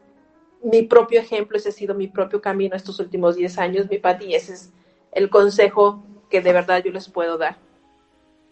mi 0.63 0.83
propio 0.83 1.21
ejemplo, 1.21 1.57
ese 1.57 1.69
ha 1.69 1.73
sido 1.73 1.95
mi 1.95 2.09
propio 2.09 2.41
camino 2.41 2.77
estos 2.77 2.99
últimos 2.99 3.37
10 3.37 3.59
años, 3.59 3.87
mi 3.91 3.99
Pati, 3.99 4.35
ese 4.35 4.55
es 4.55 4.71
el 5.13 5.31
consejo 5.31 6.03
que 6.29 6.41
de 6.41 6.53
verdad 6.53 6.83
yo 6.85 6.91
les 6.91 7.09
puedo 7.09 7.39
dar. 7.39 7.59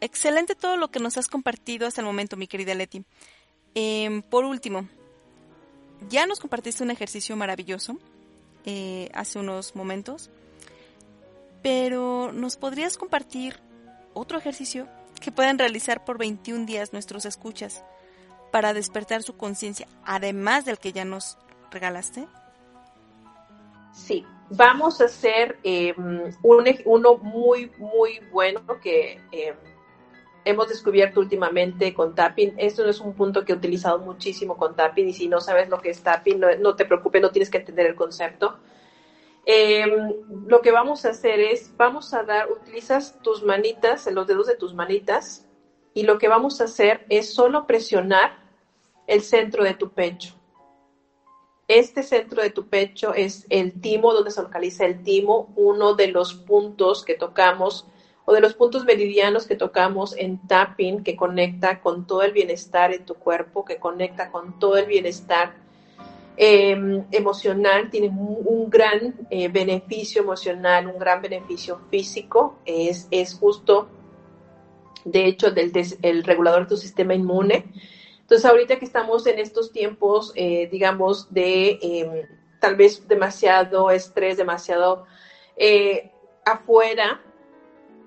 Excelente 0.01 0.55
todo 0.55 0.77
lo 0.77 0.89
que 0.89 1.01
nos 1.01 1.17
has 1.17 1.29
compartido 1.29 1.87
hasta 1.87 2.01
el 2.01 2.07
momento, 2.07 2.37
mi 2.37 2.47
querida 2.47 2.75
Leti. 2.75 3.05
Em, 3.75 4.23
por 4.23 4.45
último, 4.45 4.89
ya 6.09 6.27
nos 6.27 6.41
compartiste 6.41 6.83
un 6.83 6.91
ejercicio 6.91 7.37
maravilloso 7.37 7.99
eh, 8.65 9.11
hace 9.15 9.39
unos 9.39 9.75
momentos, 9.75 10.31
pero 11.63 12.33
¿nos 12.33 12.57
podrías 12.57 12.97
compartir 12.97 13.61
otro 14.15 14.39
ejercicio 14.39 14.89
que 15.21 15.33
puedan 15.33 15.59
realizar 15.59 16.05
por 16.05 16.19
21 16.19 16.67
días 16.67 16.93
nuestros 16.93 17.25
escuchas 17.25 17.85
para 18.51 18.73
despertar 18.73 19.23
su 19.23 19.37
conciencia, 19.37 19.89
además 20.05 20.65
del 20.65 20.79
que 20.79 20.93
ya 20.93 21.05
nos 21.05 21.39
regalaste? 21.71 22.27
Sí, 23.93 24.25
vamos 24.51 25.01
a 25.01 25.05
hacer 25.05 25.59
em, 25.63 26.33
uno 26.43 27.17
muy, 27.17 27.71
muy 27.79 28.21
bueno 28.33 28.63
que 28.81 29.21
em, 29.33 29.57
hemos 30.45 30.69
descubierto 30.69 31.21
últimamente 31.21 31.95
con 31.95 32.15
tapping, 32.15 32.55
esto 32.59 32.85
no 32.85 32.91
es 32.91 33.01
un 33.01 33.15
punto 33.15 33.45
que 33.45 33.53
he 33.53 33.57
utilizado 33.57 33.99
muchísimo 33.99 34.57
con 34.57 34.77
tapping 34.77 35.09
y 35.09 35.13
si 35.13 35.29
no 35.29 35.41
sabes 35.41 35.69
lo 35.69 35.81
que 35.81 35.91
es 35.91 36.03
tapping, 36.03 36.41
no, 36.61 36.77
te 36.77 36.85
preocupes, 36.85 37.23
no 37.23 37.31
tienes 37.31 37.51
que 37.51 37.59
entender 37.59 37.87
el 37.87 37.95
concepto. 37.95 38.59
Em, 39.47 40.13
lo 40.47 40.63
que 40.63 40.71
vamos 40.71 41.05
a 41.05 41.11
hacer 41.11 41.39
es, 41.41 41.77
vamos 41.77 42.15
a 42.15 42.23
dar, 42.23 42.51
utilizas 42.51 43.21
tus 43.23 43.43
manitas, 43.43 44.07
los 44.11 44.27
dedos 44.27 44.47
de 44.47 44.57
tus 44.57 44.75
manitas 44.75 45.47
y 45.93 46.05
lo 46.05 46.19
que 46.19 46.29
vamos 46.29 46.61
a 46.61 46.65
hacer 46.65 47.05
es 47.11 47.35
solo 47.35 47.67
presionar 47.67 48.39
el 49.07 49.21
centro 49.21 49.63
de 49.65 49.75
tu 49.75 49.91
pecho. 49.91 50.35
Este 51.69 52.03
centro 52.03 52.43
de 52.43 52.51
tu 52.51 52.69
pecho 52.69 53.15
es 53.15 53.47
el 53.49 53.81
timo, 53.81 54.13
donde 54.13 54.31
se 54.31 54.43
localiza 54.43 54.85
el 54.85 55.03
timo, 55.03 55.53
uno 55.57 55.95
de 55.95 56.09
los 56.09 56.35
puntos 56.35 57.05
que 57.05 57.15
tocamos 57.15 57.87
o 58.27 58.33
de 58.33 58.41
los 58.41 58.55
puntos 58.55 58.85
meridianos 58.85 59.47
que 59.47 59.57
tocamos 59.57 60.17
en 60.17 60.47
tapping, 60.47 61.03
que 61.03 61.17
conecta 61.17 61.81
con 61.81 62.07
todo 62.07 62.23
el 62.23 62.33
bienestar 62.33 62.93
en 62.93 63.05
tu 63.05 63.15
cuerpo, 63.15 63.65
que 63.65 63.77
conecta 63.77 64.31
con 64.31 64.59
todo 64.59 64.79
el 64.79 64.87
bienestar 64.87 65.64
em, 66.37 67.05
emocional, 67.11 67.91
tiene 67.91 68.09
un, 68.09 68.69
gran 68.69 69.15
eh, 69.31 69.49
beneficio 69.49 70.23
emocional, 70.23 70.89
un 70.89 70.99
gran 70.99 71.23
beneficio 71.23 71.81
físico, 71.91 72.59
es, 72.65 73.07
es 73.11 73.35
justo, 73.35 73.89
de 75.05 75.27
hecho, 75.27 75.51
del, 75.51 75.73
el 76.03 76.25
regulador 76.25 76.63
de 76.63 76.69
tu 76.69 76.77
sistema 76.77 77.15
inmune. 77.15 77.67
Entonces, 78.21 78.47
ahorita 78.47 78.79
que 78.79 78.87
estamos 78.87 79.27
en 79.27 79.39
estos 79.39 79.71
tiempos, 79.71 80.33
eh, 80.35 80.67
digamos, 80.73 81.33
de 81.33 81.79
em, 81.83 82.27
tal 82.59 82.75
vez 82.75 83.07
demasiado 83.07 83.91
estrés, 83.91 84.39
demasiado 84.39 85.05
eh, 85.57 86.11
afuera, 86.45 87.21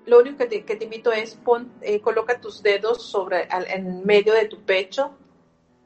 lo 0.06 0.18
único 0.18 0.38
que 0.38 0.46
te, 0.46 0.84
invito 0.84 1.12
es 1.12 1.36
pon, 1.36 1.72
eh, 1.82 2.00
coloca 2.00 2.40
tus 2.40 2.62
dedos 2.62 3.02
sobre 3.02 3.46
en 3.72 4.04
medio 4.04 4.34
de 4.34 4.46
tu 4.46 4.60
pecho 4.62 5.12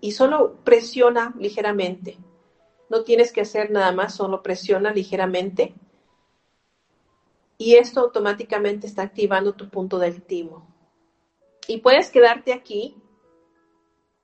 y 0.00 0.12
solo 0.12 0.56
presiona 0.64 1.34
ligeramente. 1.38 2.16
No 2.92 3.02
tienes 3.02 3.32
que 3.32 3.40
hacer 3.40 3.72
nada 3.72 3.90
más, 3.90 4.14
solo 4.14 4.42
presiona 4.42 4.92
ligeramente. 4.92 5.74
Y 7.58 7.74
esto 7.74 8.00
automáticamente 8.00 8.86
está 8.86 9.02
activando 9.02 9.54
tu 9.54 9.68
punto 9.68 9.98
del 9.98 10.22
timo. 10.22 10.66
Y 11.66 11.78
puedes 11.78 12.10
quedarte 12.10 12.52
aquí 12.52 12.96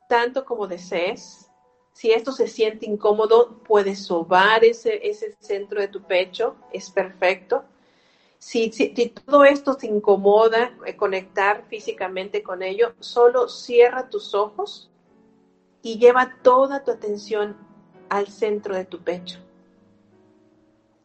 tanto 0.09 0.45
como 0.45 0.69
desees. 0.69 1.51
Si 1.93 2.13
esto 2.13 2.31
se 2.31 2.47
siente 2.47 2.87
incómodo, 2.87 3.59
puedes 3.65 4.05
sobar 4.05 4.65
ese, 4.65 5.09
ese 5.09 5.37
centro 5.41 5.81
de 5.81 5.89
tu 5.89 6.03
pecho, 6.03 6.55
es 6.73 6.91
perfecto 6.91 7.65
si, 8.39 8.71
todo 9.27 9.45
esto 9.45 9.77
te 9.77 9.87
incomoda, 9.87 10.77
eh, 10.87 10.97
conectar 10.97 11.65
físicamente 11.69 12.43
con 12.43 12.63
ello, 12.63 12.95
solo 13.01 13.49
cierra 13.49 14.09
tus 14.09 14.35
ojos 14.35 14.91
y 15.83 15.99
lleva 15.99 16.37
toda 16.43 16.85
tu 16.85 16.93
atención 16.93 17.57
al 18.09 18.29
centro 18.29 18.75
de 18.75 18.85
tu 18.85 18.99
pecho. 18.99 19.39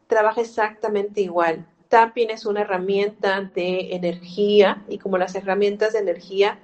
Trabaja 0.06 0.40
exactamente 0.40 1.20
igual. 1.20 1.66
Tapping 1.88 2.30
es 2.30 2.46
una 2.46 2.62
herramienta 2.62 3.40
de 3.40 3.94
energía 3.94 4.84
y 4.88 4.98
como 4.98 5.18
las 5.18 5.34
herramientas 5.34 5.92
de 5.92 6.00
energía, 6.00 6.58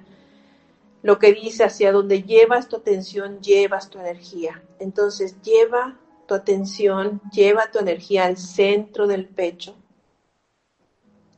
lo 1.03 1.19
que 1.19 1.33
dice 1.33 1.63
hacia 1.63 1.91
donde 1.91 2.23
llevas 2.23 2.67
tu 2.67 2.77
atención, 2.77 3.41
llevas 3.41 3.89
tu 3.89 3.99
energía. 3.99 4.61
Entonces 4.79 5.41
lleva 5.41 5.99
tu 6.27 6.35
atención, 6.35 7.21
lleva 7.31 7.71
tu 7.71 7.79
energía 7.79 8.25
al 8.25 8.37
centro 8.37 9.07
del 9.07 9.25
pecho 9.27 9.75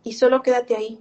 y 0.04 0.14
solo 0.14 0.42
quédate 0.42 0.76
ahí. 0.76 1.00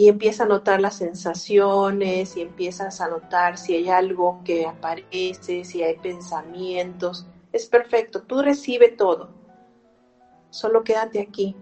Y 0.00 0.08
empieza 0.08 0.44
a 0.44 0.46
notar 0.46 0.80
las 0.80 0.96
sensaciones 0.96 2.34
y 2.34 2.40
empiezas 2.40 3.02
a 3.02 3.08
notar 3.08 3.58
si 3.58 3.74
hay 3.74 3.90
algo 3.90 4.40
que 4.46 4.64
aparece, 4.64 5.62
si 5.62 5.82
hay 5.82 5.98
pensamientos. 5.98 7.26
Es 7.52 7.66
perfecto, 7.66 8.22
tú 8.22 8.40
recibe 8.40 8.88
todo. 8.88 9.28
Solo 10.48 10.84
quédate 10.84 11.20
aquí, 11.20 11.54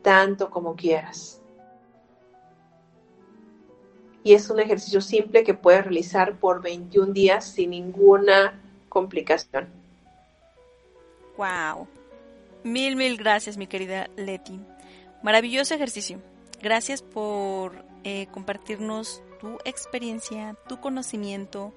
tanto 0.00 0.50
como 0.50 0.76
quieras. 0.76 1.42
Y 4.22 4.34
es 4.34 4.48
un 4.50 4.60
ejercicio 4.60 5.00
simple 5.00 5.42
que 5.42 5.54
puedes 5.54 5.82
realizar 5.82 6.38
por 6.38 6.62
21 6.62 7.12
días 7.12 7.44
sin 7.44 7.70
ninguna 7.70 8.62
complicación. 8.88 9.66
Wow. 11.36 11.88
Mil, 12.62 12.94
mil 12.94 13.16
gracias, 13.16 13.56
mi 13.56 13.66
querida 13.66 14.08
Leti. 14.14 14.60
Maravilloso 15.22 15.74
ejercicio. 15.74 16.20
Gracias 16.62 17.02
por 17.02 17.84
eh, 18.04 18.26
compartirnos 18.32 19.22
tu 19.40 19.58
experiencia, 19.64 20.56
tu 20.68 20.80
conocimiento, 20.80 21.74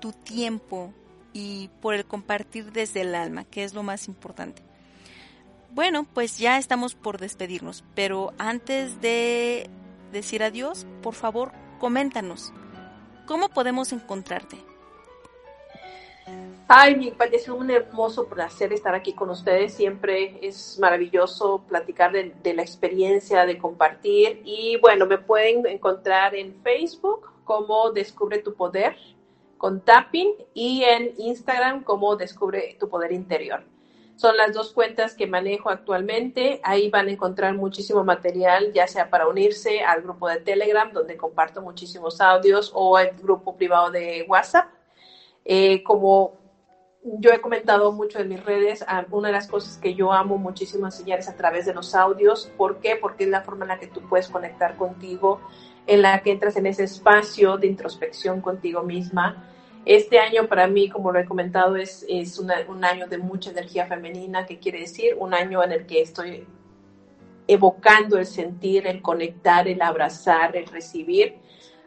tu 0.00 0.12
tiempo 0.12 0.92
y 1.32 1.68
por 1.80 1.94
el 1.94 2.06
compartir 2.06 2.72
desde 2.72 3.02
el 3.02 3.14
alma, 3.14 3.44
que 3.44 3.64
es 3.64 3.74
lo 3.74 3.82
más 3.82 4.08
importante. 4.08 4.62
Bueno, 5.70 6.04
pues 6.04 6.38
ya 6.38 6.58
estamos 6.58 6.94
por 6.94 7.18
despedirnos, 7.18 7.84
pero 7.94 8.32
antes 8.38 9.00
de 9.00 9.68
decir 10.12 10.42
adiós, 10.42 10.86
por 11.02 11.14
favor, 11.14 11.52
coméntanos, 11.80 12.52
¿cómo 13.26 13.48
podemos 13.48 13.92
encontrarte? 13.92 14.56
Ay, 16.66 16.96
me 16.96 17.12
parece 17.12 17.52
un 17.52 17.70
hermoso 17.70 18.26
placer 18.26 18.72
estar 18.72 18.94
aquí 18.94 19.12
con 19.12 19.28
ustedes. 19.28 19.74
Siempre 19.74 20.38
es 20.40 20.78
maravilloso 20.78 21.62
platicar 21.68 22.12
de, 22.12 22.54
la 22.54 22.62
experiencia, 22.62 23.44
de 23.44 23.58
compartir. 23.58 24.40
Y 24.46 24.78
bueno, 24.78 25.04
me 25.04 25.18
pueden 25.18 25.66
encontrar 25.66 26.34
en 26.34 26.54
Facebook 26.62 27.30
como 27.44 27.90
Descubre 27.92 28.38
tu 28.38 28.54
Poder 28.54 28.96
con 29.58 29.82
Tapping 29.82 30.34
y 30.54 30.84
en 30.84 31.12
Instagram 31.18 31.84
como 31.84 32.16
Descubre 32.16 32.76
tu 32.80 32.88
Poder 32.88 33.12
Interior. 33.12 33.62
Son 34.16 34.34
las 34.36 34.54
dos 34.54 34.72
cuentas 34.72 35.14
que 35.14 35.26
manejo 35.26 35.68
actualmente. 35.68 36.60
Ahí 36.62 36.88
van 36.88 37.08
a 37.08 37.12
encontrar 37.12 37.52
muchísimo 37.54 38.04
material, 38.04 38.72
ya 38.72 38.86
sea 38.86 39.10
para 39.10 39.28
unirse 39.28 39.82
al 39.82 40.00
grupo 40.00 40.28
de 40.28 40.40
Telegram, 40.40 40.90
donde 40.90 41.18
comparto 41.18 41.60
muchísimos 41.60 42.22
audios, 42.22 42.72
o 42.74 42.98
el 42.98 43.14
grupo 43.16 43.54
privado 43.54 43.90
de 43.90 44.24
WhatsApp. 44.26 44.68
Eh, 45.44 45.82
como 45.82 46.43
yo 47.04 47.32
he 47.32 47.40
comentado 47.40 47.92
mucho 47.92 48.18
en 48.18 48.28
mis 48.28 48.42
redes, 48.42 48.84
una 49.10 49.28
de 49.28 49.32
las 49.32 49.46
cosas 49.46 49.76
que 49.76 49.94
yo 49.94 50.12
amo 50.12 50.38
muchísimo 50.38 50.86
enseñar 50.86 51.18
es 51.18 51.28
a 51.28 51.36
través 51.36 51.66
de 51.66 51.74
los 51.74 51.94
audios. 51.94 52.50
¿Por 52.56 52.78
qué? 52.78 52.96
Porque 52.96 53.24
es 53.24 53.30
la 53.30 53.42
forma 53.42 53.64
en 53.64 53.68
la 53.68 53.78
que 53.78 53.88
tú 53.88 54.00
puedes 54.08 54.28
conectar 54.28 54.76
contigo, 54.76 55.40
en 55.86 56.00
la 56.00 56.22
que 56.22 56.32
entras 56.32 56.56
en 56.56 56.66
ese 56.66 56.84
espacio 56.84 57.58
de 57.58 57.66
introspección 57.66 58.40
contigo 58.40 58.82
misma. 58.82 59.50
Este 59.84 60.18
año 60.18 60.48
para 60.48 60.66
mí, 60.66 60.88
como 60.88 61.12
lo 61.12 61.18
he 61.18 61.26
comentado, 61.26 61.76
es, 61.76 62.06
es 62.08 62.38
un 62.38 62.84
año 62.84 63.06
de 63.06 63.18
mucha 63.18 63.50
energía 63.50 63.86
femenina, 63.86 64.46
que 64.46 64.58
quiere 64.58 64.80
decir 64.80 65.14
un 65.18 65.34
año 65.34 65.62
en 65.62 65.72
el 65.72 65.84
que 65.84 66.00
estoy 66.00 66.46
evocando 67.46 68.16
el 68.16 68.24
sentir, 68.24 68.86
el 68.86 69.02
conectar, 69.02 69.68
el 69.68 69.82
abrazar, 69.82 70.56
el 70.56 70.66
recibir. 70.66 71.36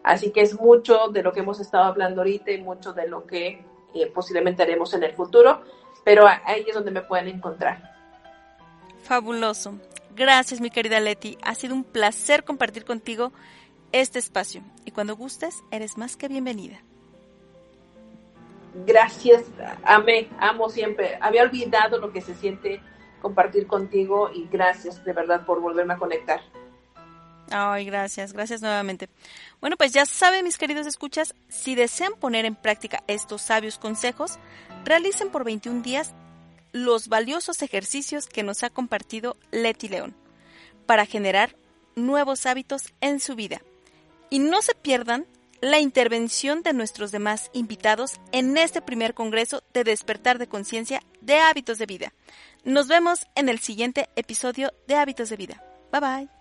Así 0.04 0.30
que 0.30 0.42
es 0.42 0.60
mucho 0.60 1.08
de 1.08 1.24
lo 1.24 1.34
que 1.34 1.40
hemos 1.40 1.60
estado 1.60 1.86
hablando 1.86 2.22
ahorita 2.22 2.52
y 2.52 2.62
mucho 2.62 2.94
de 2.94 3.08
lo 3.08 3.26
que 3.26 3.66
eh, 3.94 4.12
posiblemente 4.14 4.64
haremos 4.64 4.94
en 4.94 5.04
el 5.04 5.14
futuro, 5.14 5.62
pero 6.04 6.28
ahí 6.28 6.66
es 6.68 6.74
donde 6.74 6.92
me 6.92 7.02
pueden 7.02 7.28
encontrar. 7.28 7.96
Fabuloso. 9.04 9.80
Gracias, 10.16 10.62
mi 10.62 10.70
querida 10.70 11.00
Leti. 11.00 11.38
Ha 11.44 11.56
sido 11.56 11.76
un 11.76 11.84
placer 11.84 12.44
compartir 12.44 12.86
contigo 12.86 13.32
este 13.92 14.20
espacio 14.20 14.62
y 14.86 14.92
cuando 14.92 15.16
gustes, 15.16 15.64
eres 15.72 15.98
más 15.98 16.18
que 16.18 16.28
bienvenida. 16.28 16.80
Gracias, 18.86 19.46
amé, 19.84 20.28
amo 20.40 20.70
siempre. 20.70 21.18
Había 21.22 21.44
olvidado 21.44 21.98
lo 21.98 22.12
que 22.12 22.22
se 22.22 22.36
siente 22.36 22.82
compartir 23.22 23.66
contigo 23.68 24.30
y 24.34 24.48
gracias 24.48 25.04
de 25.04 25.14
verdad 25.14 25.46
por 25.46 25.62
volverme 25.62 25.94
a 25.94 25.98
conectar. 25.98 26.42
Ay, 27.50 27.86
gracias, 27.86 28.34
gracias 28.34 28.62
nuevamente. 28.62 29.10
Bueno, 29.62 29.78
pues 29.78 29.94
ya 29.94 30.06
saben, 30.06 30.44
mis 30.44 30.58
queridos 30.58 30.86
escuchas, 30.86 31.34
si 31.48 31.76
desean 31.76 32.14
poner 32.20 32.46
en 32.46 32.56
práctica 32.56 33.04
estos 33.08 33.42
sabios 33.42 33.78
consejos, 33.78 34.38
realicen 34.84 35.30
por 35.30 35.44
21 35.44 35.82
días 35.82 36.14
los 36.74 37.08
valiosos 37.08 37.62
ejercicios 37.62 38.28
que 38.28 38.44
nos 38.44 38.64
ha 38.64 38.70
compartido 38.70 39.38
Leti 39.52 39.88
León 39.88 40.16
para 40.86 41.06
generar 41.06 41.56
nuevos 41.96 42.46
hábitos 42.46 42.94
en 43.02 43.20
su 43.20 43.36
vida. 43.36 43.62
Y 44.30 44.40
no 44.40 44.62
se 44.62 44.76
pierdan 44.76 45.26
la 45.62 45.80
intervención 45.80 46.62
de 46.62 46.74
nuestros 46.74 47.12
demás 47.12 47.50
invitados 47.54 48.20
en 48.32 48.58
este 48.58 48.82
primer 48.82 49.14
Congreso 49.14 49.64
de 49.74 49.84
Despertar 49.84 50.38
de 50.38 50.48
Conciencia 50.48 51.02
de 51.22 51.40
Hábitos 51.40 51.78
de 51.78 51.86
Vida. 51.86 52.14
Nos 52.64 52.88
vemos 52.88 53.26
en 53.36 53.50
el 53.50 53.60
siguiente 53.60 54.10
episodio 54.16 54.72
de 54.88 54.96
Hábitos 54.96 55.30
de 55.30 55.38
Vida. 55.38 55.64
Bye 55.92 56.02
bye. 56.02 56.37